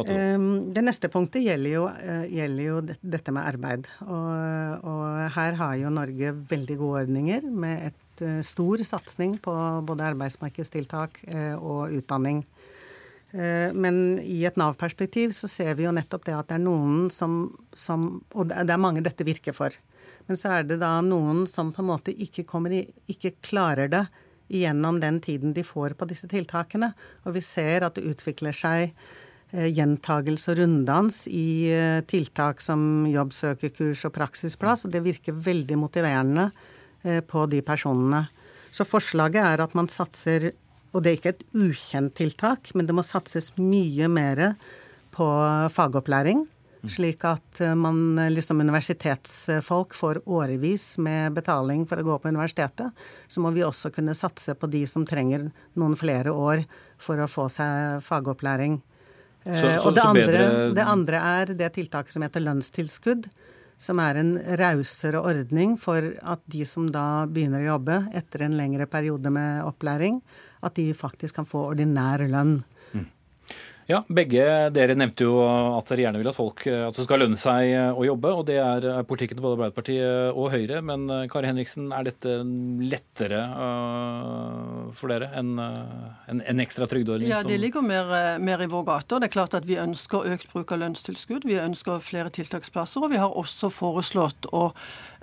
[0.00, 3.88] Um, Det neste punktet gjelder jo, eh, gjelder jo dette med arbeid.
[4.06, 9.52] Og, og her har jo Norge veldig gode ordninger med et eh, stor satsing på
[9.84, 12.44] både arbeidsmarkedstiltak eh, og utdanning.
[13.32, 17.46] Men i et Nav-perspektiv så ser vi jo nettopp det at det er noen som,
[17.72, 19.70] som Og det er- mange dette virker for.
[20.28, 24.02] Men så er det da noen som på en måte ikke, i, ikke klarer det
[24.52, 26.92] gjennom den tiden de får på disse tiltakene.
[27.24, 28.92] Og vi ser at det utvikler seg
[29.52, 36.48] gjentagelse og runddans i eh, tiltak som jobbsøkerkurs og praksisplass, og det virker veldig motiverende
[37.04, 38.24] eh, på de personene.
[38.72, 40.50] Så forslaget er at man satser,
[40.92, 44.54] og det er ikke et ukjent tiltak, men det må satses mye mer
[45.12, 45.28] på
[45.72, 46.46] fagopplæring.
[46.90, 52.32] Slik at eh, man eh, liksom universitetsfolk får årevis med betaling for å gå på
[52.32, 52.90] universitetet.
[53.30, 56.64] Så må vi også kunne satse på de som trenger noen flere år
[56.98, 58.80] for å få seg fagopplæring.
[59.44, 60.44] Eh, så, så, og det andre,
[60.76, 63.30] det andre er det tiltaket som heter lønnstilskudd.
[63.82, 68.54] Som er en rausere ordning for at de som da begynner å jobbe etter en
[68.54, 70.20] lengre periode med opplæring,
[70.62, 72.60] at de faktisk kan få ordinær lønn.
[73.90, 77.38] Ja, Begge dere nevnte jo at dere gjerne vil at folk at det skal lønne
[77.40, 78.30] seg å jobbe.
[78.30, 80.82] og Det er politikken til både Arbeiderpartiet og Høyre.
[80.86, 82.36] Men eh, Kari Henriksen, er dette
[82.92, 83.42] lettere
[84.96, 87.30] for dere enn en, en ekstra trygdeordning?
[87.32, 89.20] Ja, Det ligger mer, mer, i vår gate.
[89.22, 91.46] Det er klart at Vi ønsker økt bruk av lønnstilskudd.
[91.48, 93.02] Vi ønsker flere tiltaksplasser.
[93.02, 94.70] Og vi har også foreslått å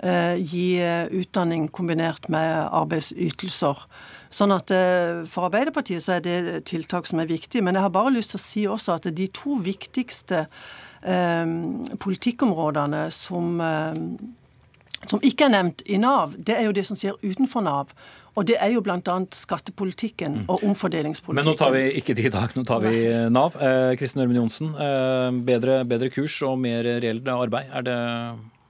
[0.00, 0.80] gi
[1.20, 3.82] utdanning kombinert med arbeidsytelser.
[4.30, 6.36] Sånn at eh, For Arbeiderpartiet så er det
[6.70, 7.64] tiltak som er viktig.
[7.66, 11.56] Men jeg har bare lyst til å si også at de to viktigste eh,
[12.04, 17.18] politikkområdene som, eh, som ikke er nevnt i Nav, det er jo det som skjer
[17.26, 17.94] utenfor Nav.
[18.38, 19.00] Og det er jo bl.a.
[19.34, 20.42] skattepolitikken mm.
[20.46, 21.40] og omfordelingspolitikken.
[21.42, 23.00] Men nå tar vi ikke de i dag, nå tar vi
[23.34, 23.58] Nav.
[23.58, 27.74] Eh, Kristin Ørmen Johnsen, eh, bedre, bedre kurs og mer reelt arbeid.
[27.74, 27.98] Er det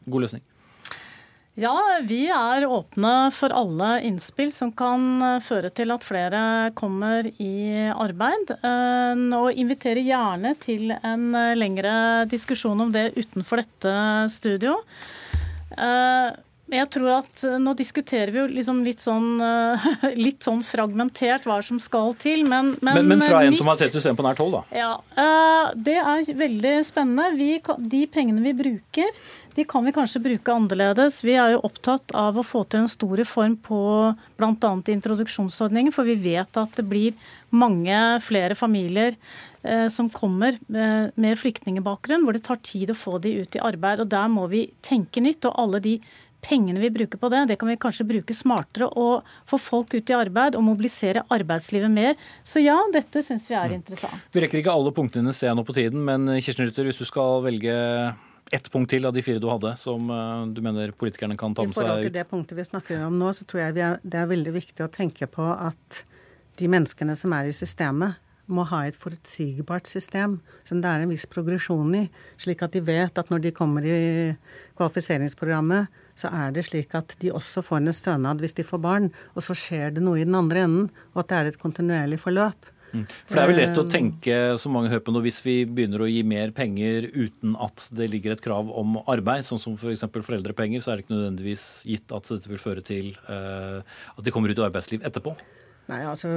[0.09, 0.47] god løsning?
[1.61, 1.77] Ja,
[2.09, 6.43] vi er åpne for alle innspill som kan eh, føre til at flere
[6.79, 8.55] kommer i arbeid.
[8.57, 13.97] Eh, og inviterer gjerne til en eh, lengre diskusjon om det utenfor dette
[14.33, 14.79] studio.
[16.71, 19.39] Jeg tror at Nå diskuterer vi jo liksom litt, sånn,
[20.27, 23.79] litt sånn fragmentert hva som skal til, men Men, men, men fra en som har
[23.79, 24.63] sett systemet på nært hold, da?
[24.75, 27.31] Ja, Det er veldig spennende.
[27.39, 27.53] Vi,
[27.95, 29.15] de pengene vi bruker,
[29.55, 31.21] de kan vi kanskje bruke annerledes.
[31.27, 33.81] Vi er jo opptatt av å få til en stor reform på
[34.41, 34.73] bl.a.
[34.95, 37.19] introduksjonsordningen, for vi vet at det blir
[37.51, 39.17] mange flere familier
[39.63, 43.63] eh, som kommer med, med flyktningbakgrunn, hvor det tar tid å få de ut i
[43.63, 44.05] arbeid.
[44.05, 45.45] og Der må vi tenke nytt.
[45.49, 45.99] og alle de
[46.41, 50.11] pengene vi bruker på det, det kan vi kanskje bruke smartere og få folk ut
[50.11, 52.17] i arbeid og mobilisere arbeidslivet mer.
[52.47, 53.77] Så ja, dette syns vi er mm.
[53.77, 54.25] interessant.
[54.33, 57.45] Vi rekker ikke alle punktene jeg nå på tiden, men Kirsten Rutter, hvis du skal
[57.45, 57.77] velge
[58.51, 61.67] ett punkt til av de fire du hadde, som uh, du mener politikerne kan ta
[61.67, 61.87] med seg ut?
[61.87, 64.33] I forhold til det punktet vi snakker om nå, så tror jeg er, det er
[64.33, 66.03] veldig viktig å tenke på at
[66.61, 68.19] de menneskene som er i systemet,
[68.51, 72.05] må ha et forutsigbart system som det er en viss progresjon i,
[72.41, 73.99] slik at de vet at når de kommer i
[74.79, 75.87] kvalifiseringsprogrammet,
[76.19, 79.47] så er det slik at de også får en stønad hvis de får barn, og
[79.47, 82.73] så skjer det noe i den andre enden, og at det er et kontinuerlig forløp.
[82.93, 83.05] Mm.
[83.07, 86.03] For Det er vel lett å tenke, som mange hører på nå, hvis vi begynner
[86.03, 90.05] å gi mer penger uten at det ligger et krav om arbeid, sånn som f.eks.
[90.11, 93.81] For foreldrepenger, så er det ikke nødvendigvis gitt at dette vil føre til uh,
[94.17, 95.37] at de kommer ut i arbeidsliv etterpå.
[95.91, 96.29] Nei, altså,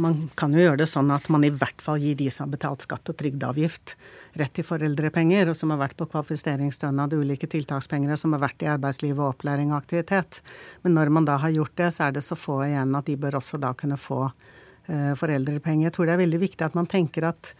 [0.00, 2.54] Man kan jo gjøre det sånn at man i hvert fall gir de som har
[2.54, 3.92] betalt skatt og trygdeavgift,
[4.40, 8.70] rett til foreldrepenger, og som har vært på kvalifiseringsstønad, ulike tiltakspenger, som har vært i
[8.72, 10.40] arbeidsliv og opplæring og aktivitet.
[10.84, 13.18] Men når man da har gjort det, så er det så få igjen at de
[13.20, 14.59] bør også da kunne få Eh,
[15.18, 15.88] foreldrepenger.
[15.88, 17.54] Jeg tror det er veldig viktig at man tenker at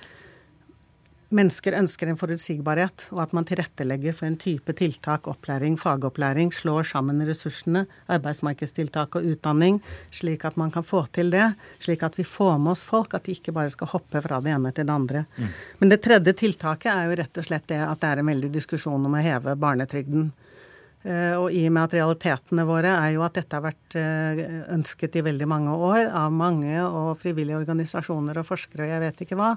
[1.31, 6.89] mennesker ønsker en forutsigbarhet, og at man tilrettelegger for en type tiltak, opplæring, fagopplæring, slår
[6.91, 9.79] sammen ressursene, arbeidsmarkedstiltak og utdanning,
[10.15, 11.47] slik at man kan få til det.
[11.83, 14.55] Slik at vi får med oss folk, at de ikke bare skal hoppe fra det
[14.57, 15.25] ene til det andre.
[15.39, 15.57] Mm.
[15.79, 18.55] Men det tredje tiltaket er jo rett og slett det at det er en veldig
[18.59, 20.33] diskusjon om å heve barnetrygden.
[21.01, 24.41] Eh, og i og med at realitetene våre er jo at dette har vært eh,
[24.75, 29.23] ønsket i veldig mange år av mange og frivillige organisasjoner og forskere og jeg vet
[29.25, 29.55] ikke hva.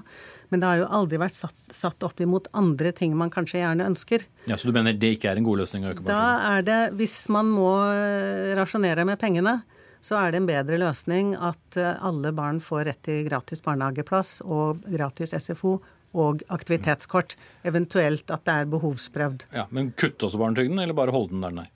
[0.48, 3.90] Men det har jo aldri vært satt, satt opp imot andre ting man kanskje gjerne
[3.92, 4.24] ønsker.
[4.48, 5.84] Ja, Så du mener det ikke er en god løsning?
[6.08, 6.24] Da
[6.56, 9.58] er det, hvis man må eh, rasjonere med pengene,
[10.04, 14.82] så er det en bedre løsning at alle barn får rett til gratis barnehageplass og
[14.92, 15.78] gratis SFO
[16.14, 17.36] og aktivitetskort.
[17.66, 19.48] Eventuelt at det er behovsprøvd.
[19.54, 21.72] Ja, Men kutte også barnetrygden, eller bare holde den der den er?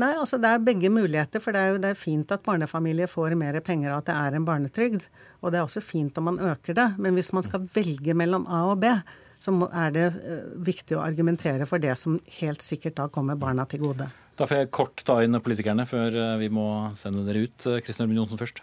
[0.00, 1.42] Nei, altså det er begge muligheter.
[1.42, 4.16] For det er jo det er fint at barnefamilier får mer penger, av at det
[4.16, 5.08] er en barnetrygd.
[5.40, 6.86] Og det er også fint om man øker det.
[6.98, 8.94] Men hvis man skal velge mellom A og B,
[9.40, 13.64] så er det uh, viktig å argumentere for det som helt sikkert da kommer barna
[13.68, 14.10] til gode.
[14.36, 16.64] Da får jeg kort ta inn politikerne før eh, vi må
[16.96, 17.66] sende dere ut.
[17.84, 18.62] Kristin Ørmen Johnsen først.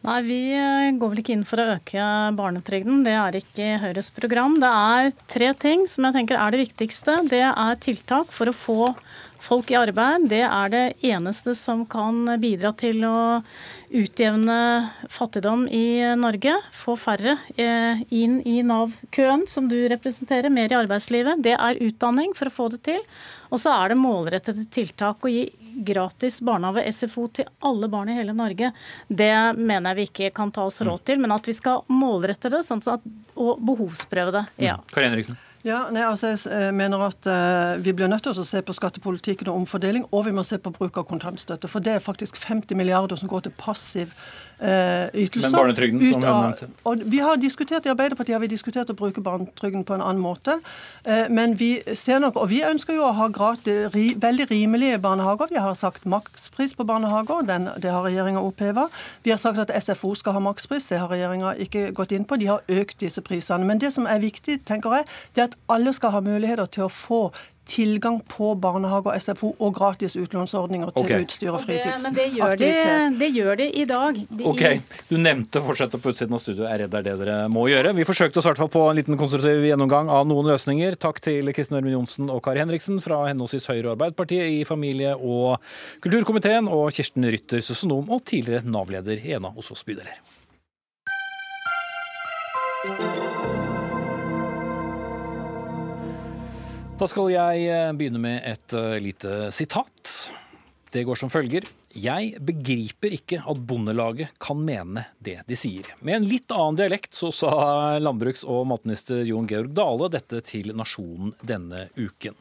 [0.00, 2.04] Nei, vi eh, går vel ikke inn for å øke
[2.38, 3.02] barnetrygden.
[3.04, 4.56] Det er ikke Høyres program.
[4.62, 7.18] Det er tre ting som jeg tenker er det viktigste.
[7.28, 8.78] Det er tiltak for å få
[9.44, 10.24] folk i arbeid.
[10.30, 13.42] Det er det eneste som kan bidra til å
[13.92, 14.56] utjevne
[15.12, 16.56] fattigdom i Norge.
[16.76, 21.44] Få færre eh, inn i Nav-køen, som du representerer, mer i arbeidslivet.
[21.44, 23.04] Det er utdanning for å få det til.
[23.50, 25.24] Og så er det målrettede tiltak.
[25.24, 25.48] Å gi
[25.86, 28.72] gratis barnehage, SFO, til alle barn i hele Norge,
[29.08, 31.20] det mener jeg vi ikke kan ta oss råd til.
[31.22, 33.06] Men at vi skal målrette det sånn at,
[33.36, 34.44] og behovsprøve det.
[34.70, 34.80] ja.
[34.80, 34.90] Mm.
[34.94, 35.46] Kari Henriksen.
[35.60, 38.72] Ja, nei, altså jeg eh, mener at uh, Vi blir nødt til å se på
[38.72, 41.68] skattepolitikken og omfordeling, og vi må se på bruk av kontantstøtte.
[41.68, 44.14] For det er faktisk 50 milliarder som går til passiv
[44.60, 45.48] ytelser.
[45.48, 46.68] Men barnetrygden, som hun nevnte.
[46.84, 50.22] Og vi har diskutert, I Arbeiderpartiet har vi diskutert å bruke barnetrygden på en annen
[50.22, 50.58] måte.
[51.04, 55.50] Eh, men vi ser nok, og vi ønsker jo å ha gratis, veldig rimelige barnehager.
[55.50, 58.88] Vi har sagt makspris på barnehager, den, det har regjeringa oppheva.
[59.24, 62.40] Vi har sagt at SFO skal ha makspris, det har regjeringa ikke gått inn på.
[62.40, 63.64] De har økt disse prisene.
[63.64, 66.88] Men det som er viktig, tenker jeg, det er at alle skal ha muligheter til
[66.88, 67.22] å få
[67.70, 71.24] tilgang på barnehage og SFO og gratis utlånsordninger til okay.
[71.24, 72.06] utstyr og fritidsaktivitet.
[72.06, 74.18] Men det gjør, de, det gjør de i dag.
[74.28, 74.64] De, ok,
[75.10, 76.66] Du nevnte å fortsette på utsiden av studio.
[76.66, 77.94] Jeg er redd det er det dere må gjøre.
[77.98, 80.98] Vi forsøkte oss i hvert fall på en liten konstruktiv gjennomgang av noen løsninger.
[81.00, 85.14] Takk til Kristin Ørmen Johnsen og Kari Henriksen fra henholdsvis Høyre og Arbeiderpartiet i familie-
[85.14, 85.60] og
[86.04, 90.18] kulturkomiteen, og Kirsten Rytter, sosionom og tidligere Nav-leder i en av Oslos bydeler.
[97.00, 100.10] Da skal jeg eh, begynne med et eh, lite sitat.
[100.92, 101.64] Det går som følger.
[101.96, 105.88] Jeg begriper ikke at Bondelaget kan mene det de sier.
[106.04, 107.54] Med en litt annen dialekt så sa
[108.04, 112.36] landbruks- og matminister Jon Georg Dale dette til Nasjonen denne uken.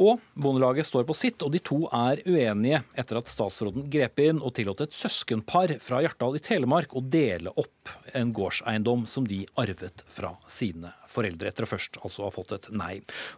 [0.00, 4.40] Og Bondelaget står på sitt, og de to er uenige etter at statsråden grep inn
[4.42, 9.44] og tillot et søskenpar fra Hjartdal i Telemark å dele opp en gårdseiendom som de
[9.60, 12.96] arvet fra sine foreldre, etter å først altså ha fått et nei.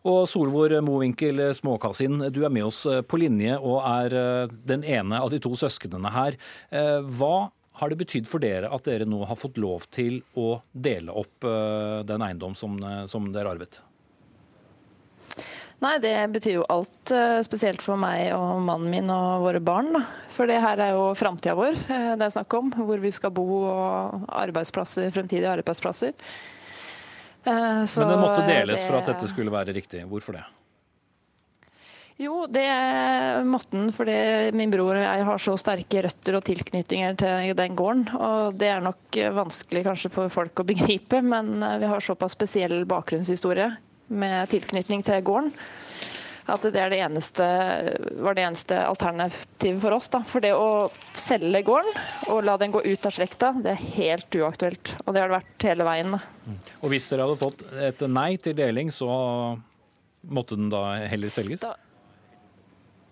[0.08, 5.20] Og Solvor Mowinckel Småkasin, du er med oss på linje og er eh, den ene
[5.20, 6.38] av de to søsknene her.
[6.70, 10.62] Eh, hva har det betydd for dere at dere nå har fått lov til å
[10.72, 12.80] dele opp eh, den eiendom som,
[13.10, 13.82] som dere arvet?
[15.84, 19.92] Nei, det betyr jo alt, eh, spesielt for meg og mannen min og våre barn.
[19.92, 20.02] Da.
[20.32, 22.70] For det her er jo framtida vår eh, det er snakk om.
[22.72, 26.14] Hvor vi skal bo og arbeidsplasser, fremtidige arbeidsplasser.
[27.44, 28.86] Eh, så Men det måtte deles det...
[28.88, 30.06] for at dette skulle være riktig.
[30.08, 30.46] Hvorfor det?
[32.16, 32.64] Jo, det
[33.44, 34.14] måtte den fordi
[34.56, 38.06] min bror og jeg har så sterke røtter og tilknytninger til den gården.
[38.16, 42.86] Og det er nok vanskelig kanskje for folk å begripe, men vi har såpass spesiell
[42.88, 43.74] bakgrunnshistorie
[44.08, 45.52] med tilknytning til gården.
[46.46, 47.46] At det, det eneste,
[48.22, 50.06] var det eneste alternativet for oss.
[50.12, 50.20] Da.
[50.22, 50.86] For det å
[51.18, 51.96] selge gården
[52.30, 54.92] og la den gå ut av slekta, det er helt uaktuelt.
[55.04, 56.14] Og det har det vært hele veien.
[56.14, 56.20] Da.
[56.46, 56.60] Mm.
[56.84, 59.10] Og hvis dere hadde fått et nei til deling, så
[60.22, 61.66] måtte den da heller selges?
[61.66, 61.74] Da,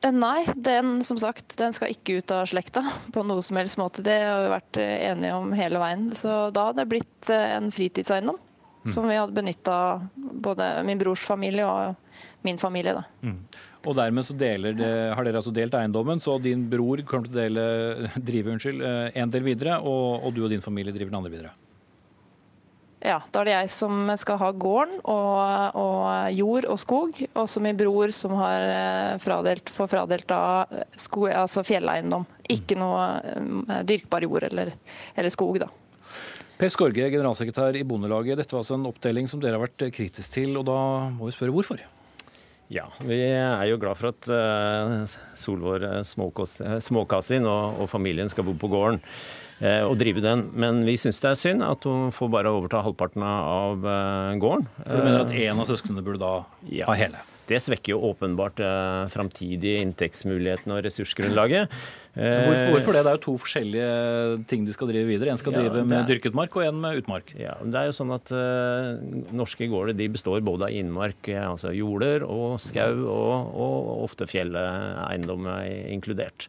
[0.06, 3.82] eh, Nei, den som sagt, den skal ikke ut av slekta på noe som helst
[3.82, 4.06] måte.
[4.06, 6.06] Det har vi vært enige om hele veien.
[6.14, 8.38] Så da hadde det blitt eh, en fritidseiendom.
[8.84, 8.92] Mm.
[8.92, 9.76] som vi hadde benytta
[10.14, 11.94] både min brors familie og
[12.44, 12.92] min familie.
[12.98, 13.04] Da.
[13.24, 13.38] Mm.
[13.84, 17.36] Og dermed så deler det, har dere altså delt eiendommen, så din bror kommer til
[17.36, 17.66] å dele,
[18.30, 21.32] drive unnskyld, eh, en del videre, og, og du og din familie driver den andre
[21.32, 21.54] videre?
[23.04, 27.18] Ja, da er det jeg som skal ha gården og, og jord og skog.
[27.36, 32.24] Og så min bror som har eh, fradelt, får fradelt av sko, altså fjelleiendom.
[32.48, 34.72] Ikke noe eh, dyrkbar jord eller,
[35.12, 35.68] eller skog, da.
[36.64, 38.38] Per Skorge, generalsekretær i Bondelaget.
[38.40, 40.76] Dette var altså en oppdeling som dere har vært kritisk til, og da
[41.12, 41.82] må vi spørre hvorfor?
[42.72, 44.94] Ja, vi er jo glad for at uh,
[45.36, 49.02] Solvår uh, Småkassin og, og, familien skal bo på gården
[49.84, 50.46] og drive den.
[50.56, 53.84] Men vi syns det er synd at hun får bare overta halvparten av
[54.40, 54.66] gården.
[54.80, 56.32] For du mener at én av søsknene burde da
[56.80, 56.88] ja.
[56.88, 57.20] ha hele?
[57.48, 61.72] Det svekker jo åpenbart eh, framtidige inntektsmulighetene og ressursgrunnlaget.
[62.14, 63.00] Hvorfor, hvorfor, det?
[63.02, 63.88] Det er jo to forskjellige
[64.46, 65.32] ting de skal drive videre.
[65.32, 67.32] En skal ja, drive med er, dyrket mark, og en med utmark.
[67.40, 68.94] Ja, det er jo sånn at uh,
[69.34, 74.30] Norske gårder de består både av innmark, eh, altså jorder, og skau, og, og ofte
[74.30, 75.50] fjelleiendom
[75.90, 76.48] inkludert.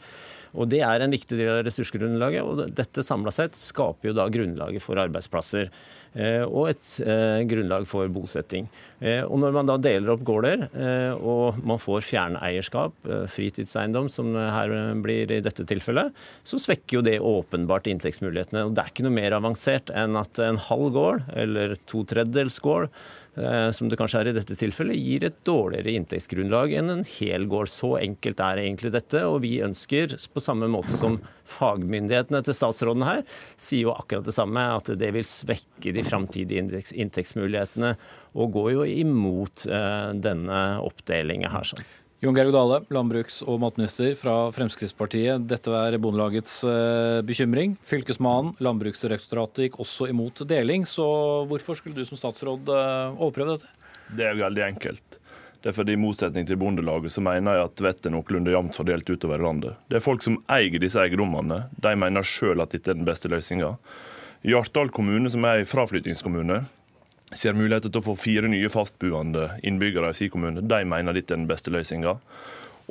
[0.55, 2.45] Og Det er en viktig del av ressursgrunnlaget.
[2.45, 5.71] og Dette samla sett skaper jo da grunnlaget for arbeidsplasser.
[6.15, 8.69] Eh, og et eh, grunnlag for bosetting.
[8.99, 10.67] Eh, og Når man da deler opp gårder,
[11.19, 12.95] og man får fjerneierskap,
[13.31, 14.71] fritidseiendom som her
[15.03, 16.15] blir i dette tilfellet,
[16.47, 18.65] så svekker jo det åpenbart inntektsmulighetene.
[18.67, 22.59] Og Det er ikke noe mer avansert enn at en halv gård, eller to tredjedels
[22.63, 22.89] gård,
[23.75, 27.67] som det kanskje er i dette tilfellet, gir et dårligere inntektsgrunnlag enn en hel gård.
[27.67, 29.25] Så enkelt er egentlig dette.
[29.27, 31.19] Og vi ønsker på samme måte som
[31.51, 33.25] fagmyndighetene til statsråden her
[33.59, 37.95] sier jo akkurat det samme, at det vil svekke de framtidige inntektsmulighetene,
[38.35, 41.67] og går jo imot eh, denne oppdelinga her.
[41.71, 41.85] sånn.
[42.23, 45.43] Jon Georg Dale, landbruks- og matminister fra Fremskrittspartiet.
[45.49, 47.75] Dette er Bondelagets eh, bekymring.
[47.85, 51.05] Fylkesmannen, Landbruksdirektoratet gikk også imot deling, så
[51.49, 53.91] hvorfor skulle du som statsråd eh, overprøve dette?
[54.15, 55.19] Det er veldig enkelt.
[55.61, 58.77] Det er fordi I motsetning til Bondelaget så mener jeg at vettet er noenlunde jevnt
[58.77, 59.79] fordelt utover landet.
[59.89, 61.63] Det er folk som eier disse eiendommene.
[61.81, 63.71] De mener sjøl at dette er den beste løsninga.
[64.45, 66.59] Hjartdal kommune, som er en fraflyttingskommune,
[67.33, 70.61] ser muligheter til å få fire nye fastboende innbyggere i sin kommune.
[70.61, 72.17] De mener dette er den beste løsninga.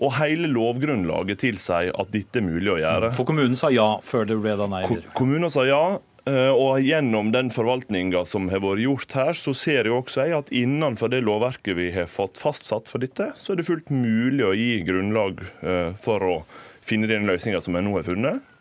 [0.03, 3.13] Og hele lovgrunnlaget tilsier at dette er mulig å gjøre.
[3.15, 4.83] For kommunen sa ja før det ble da nei?
[5.15, 5.85] Kommunen sa ja,
[6.25, 10.37] Eh, og gjennom den forvaltninga som har vært gjort her, så ser jeg også jeg
[10.39, 14.47] at innenfor det lovverket vi har fått fastsatt for dette, så er det fullt mulig
[14.47, 16.39] å gi grunnlag eh, for å
[16.85, 18.54] finne den løsninga som jeg nå har funnet.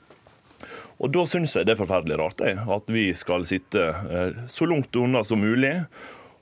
[1.03, 4.67] Og da syns jeg det er forferdelig rart jeg, at vi skal sitte eh, så
[4.69, 5.75] langt unna som mulig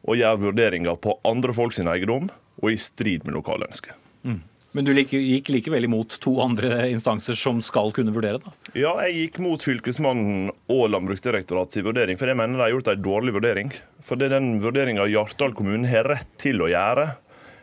[0.05, 2.29] og gjøre vurderinger på andre folk sin eiendom
[2.61, 3.97] og i strid med lokale ønsker.
[4.21, 4.41] Mm.
[4.71, 8.39] Men du gikk likevel imot to andre instanser som skal kunne vurdere?
[8.39, 8.53] da?
[8.77, 13.03] Ja, jeg gikk mot Fylkesmannen og Landbruksdirektoratets vurdering, for jeg mener de har gjort en
[13.03, 13.73] dårlig vurdering.
[14.05, 17.09] For det er den vurderinga Hjartdal kommune har rett til å gjøre,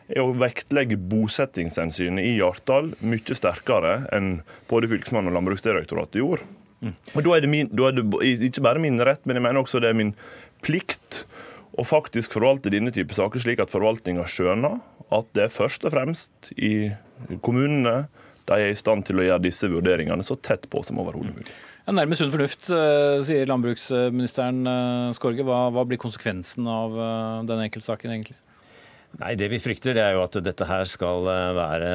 [0.09, 6.44] er å vektlegge bosettingshensynet i Hjartdal mye sterkere enn både Fylkesmannen og Landbruksdirektoratet gjorde.
[6.85, 6.95] Mm.
[7.14, 9.62] Og da er, det min, da er det ikke bare min rett, men jeg mener
[9.62, 10.14] også det er min
[10.64, 11.24] plikt
[11.79, 14.81] å faktisk forvalte denne type saker slik at forvaltninga skjønner
[15.14, 16.91] at det er først og fremst i
[17.45, 18.09] kommunene
[18.49, 21.55] de er i stand til å gjøre disse vurderingene så tett på som overhodet mulig.
[21.85, 25.45] Ja, nærmest sunn fornuft, eh, sier landbruksministeren eh, Skorge.
[25.45, 28.37] Hva, hva blir konsekvensen av den denne enkeltsaken, egentlig?
[29.16, 31.24] Nei, Det vi frykter, det er jo at dette her skal
[31.57, 31.93] være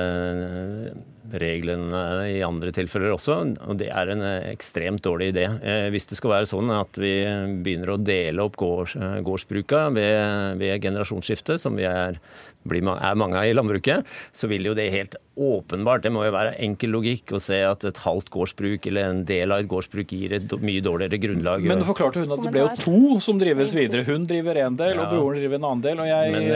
[1.31, 3.37] reglene i andre tilfeller også.
[3.67, 5.47] Og det er en ekstremt dårlig idé.
[5.93, 7.13] Hvis det skal være sånn at vi
[7.63, 12.19] begynner å dele opp gårds, gårdsbruka ved, ved generasjonsskifte, som vi er
[12.71, 16.53] er mange av i landbruket, så vil jo det helt åpenbart, det må jo være
[16.61, 20.35] enkel logikk å se at et halvt gårdsbruk eller en del av et gårdsbruk gir
[20.37, 21.65] et mye dårligere grunnlag.
[21.65, 24.05] Men du forklarte hun at det ble jo to som drives videre.
[24.05, 26.03] Hun driver en del, og broren driver en annen del.
[26.03, 26.51] Og jeg Men,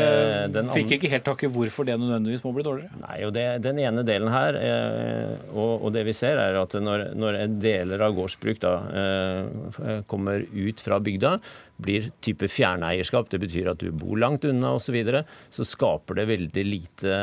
[0.61, 3.01] eh, fikk ikke helt tak i hvorfor det nødvendigvis må bli dårligere.
[3.01, 7.11] Nei, og det, Den ene delen her, eh, og, det vi ser, er at når,
[7.17, 11.37] når deler av gårdsbruk da eh, kommer ut fra bygda,
[11.77, 16.17] blir type fjerneierskap, det betyr at du bor langt unna osv., så, videre, så skaper
[16.17, 17.17] det veldig lite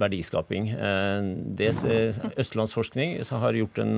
[0.00, 0.70] verdiskaping.
[0.74, 1.72] Eh, det,
[2.34, 3.96] Østlandsforskning har gjort en,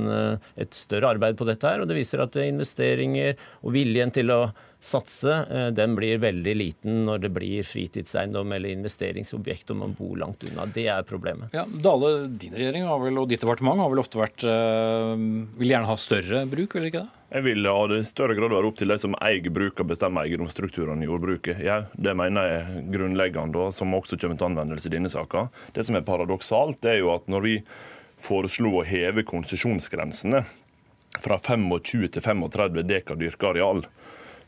[0.58, 4.42] et større arbeid på dette, her, og det viser at investeringer og viljen til å
[4.80, 10.16] satse, eh, den blir veldig liten når det blir fritidseiendom eller investeringsobjekt og man bor
[10.20, 10.66] langt unna.
[10.70, 11.54] Det er problemet.
[11.56, 14.46] Ja, Dale, din regjering vel, og ditt departement har vel ofte vært
[15.58, 17.18] Vil gjerne ha større bruk, vil ikke det?
[17.28, 19.90] Jeg vil ha det i større grad være opp til de som eier bruk og
[19.90, 21.60] bestemmer eiendomsstrukturene i jordbruket.
[21.60, 25.48] Ja, det mener jeg er grunnleggende, og som også kommer til anvendelse i denne saka.
[25.76, 27.58] Det som er paradoksalt, er jo at når vi
[28.18, 30.40] foreslo å heve konsesjonsgrensene
[31.20, 33.84] fra 25 til 35 dekar dyrka areal,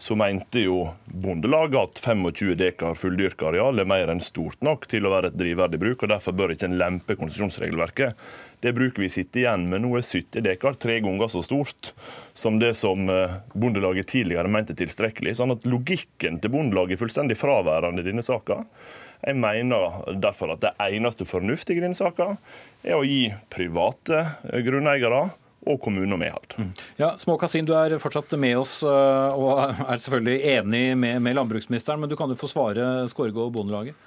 [0.00, 5.04] så mente jo Bondelaget at 25 dekar fulldyrka areal er mer enn stort nok til
[5.04, 8.22] å være et drivverdig bruk, og derfor bør ikke en lempe konsesjonsregelverket.
[8.64, 11.92] Det bruket vi sitter igjen med nå, er 70 dekar, tre ganger så stort
[12.32, 15.36] som det som eh, Bondelaget tidligere mente tilstrekkelig.
[15.36, 18.62] Sånn at logikken til Bondelaget er fullstendig fraværende i denne saka.
[19.20, 22.38] Jeg mener derfor at det eneste fornuftige i denne saka
[22.80, 24.24] er å gi private
[24.64, 25.26] grunneiere
[25.66, 26.56] og kommuner med alt.
[26.96, 32.00] Ja, Småkassin, du er fortsatt med oss eh, og er selvfølgelig enig med, med landbruksministeren,
[32.00, 34.06] men du kan jo få svare Skårgå og Bondelaget.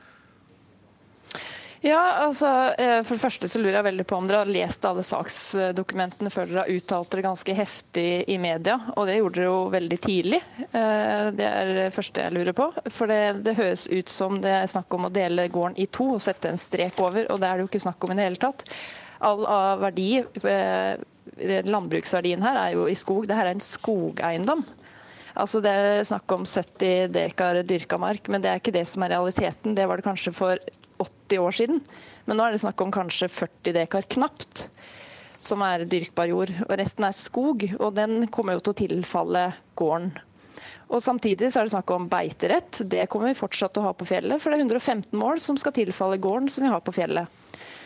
[1.83, 2.47] Ja, altså,
[2.79, 6.31] eh, For det første så lurer jeg veldig på om dere har lest alle saksdokumentene
[6.31, 8.77] før dere har uttalt dere ganske heftig i media.
[8.95, 10.39] Og det gjorde dere jo veldig tidlig.
[10.63, 12.69] Eh, det er det første jeg lurer på.
[12.87, 16.13] For det, det høres ut som det er snakk om å dele gården i to
[16.15, 18.29] og sette en strek over, og det er det jo ikke snakk om i det
[18.29, 18.63] hele tatt.
[19.27, 20.07] All av verdi,
[21.67, 23.27] landbruksverdien her er jo i skog.
[23.27, 24.63] Dette er en skogeiendom.
[25.33, 29.05] Altså Det er snakk om 70 dekar dyrka mark, men det er ikke det som
[29.05, 29.73] er realiteten.
[29.73, 30.59] Det var det kanskje for
[31.01, 31.81] 80 år siden.
[32.25, 34.67] Men nå er det snakk om kanskje 40 dekar knapt
[35.43, 36.53] som er dyrkbar jord.
[36.67, 39.47] Og resten er skog, og den kommer jo til å tilfalle
[39.79, 40.13] gården.
[40.93, 42.83] Og Samtidig så er det snakk om beiterett.
[42.85, 44.39] Det kommer vi fortsatt til å ha på fjellet.
[44.41, 47.42] For det er 115 mål som skal tilfalle gården som vi har på fjellet.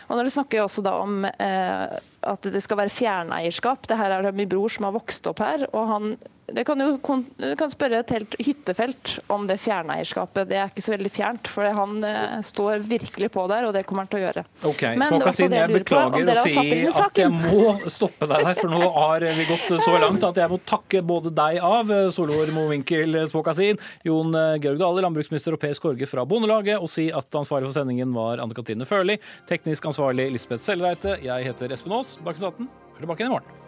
[0.08, 1.98] Og når du snakker også da om eh,
[2.32, 5.42] at det skal være fjerneierskap Det her er det min bror som har vokst opp
[5.44, 6.14] her, og han
[6.52, 6.96] det kan jo
[7.36, 10.48] du kan spørre et helt hyttefelt om det fjerneierskapet.
[10.48, 13.84] Det er ikke så veldig fjernt, for han eh, står virkelig på der, og det
[13.88, 14.44] kommer han til å gjøre.
[14.70, 16.54] Ok, Men Småkasin, jeg beklager å si
[16.88, 20.52] at jeg må stoppe deg der, for nå har vi gått så langt at jeg
[20.52, 24.32] må takke både deg av, Solvor Mowinckel Småkasin, Jon
[24.62, 28.42] Georg Dale, landbruksminister og Per Skorge fra Bondelaget, og si at ansvarlig for sendingen var
[28.42, 29.18] Anne Katrine Førli,
[29.50, 32.16] teknisk ansvarlig Lisbeth Sellereite, Jeg heter Espen Aas.
[32.24, 33.67] Dagsnytt 18 er tilbake igjen i morgen.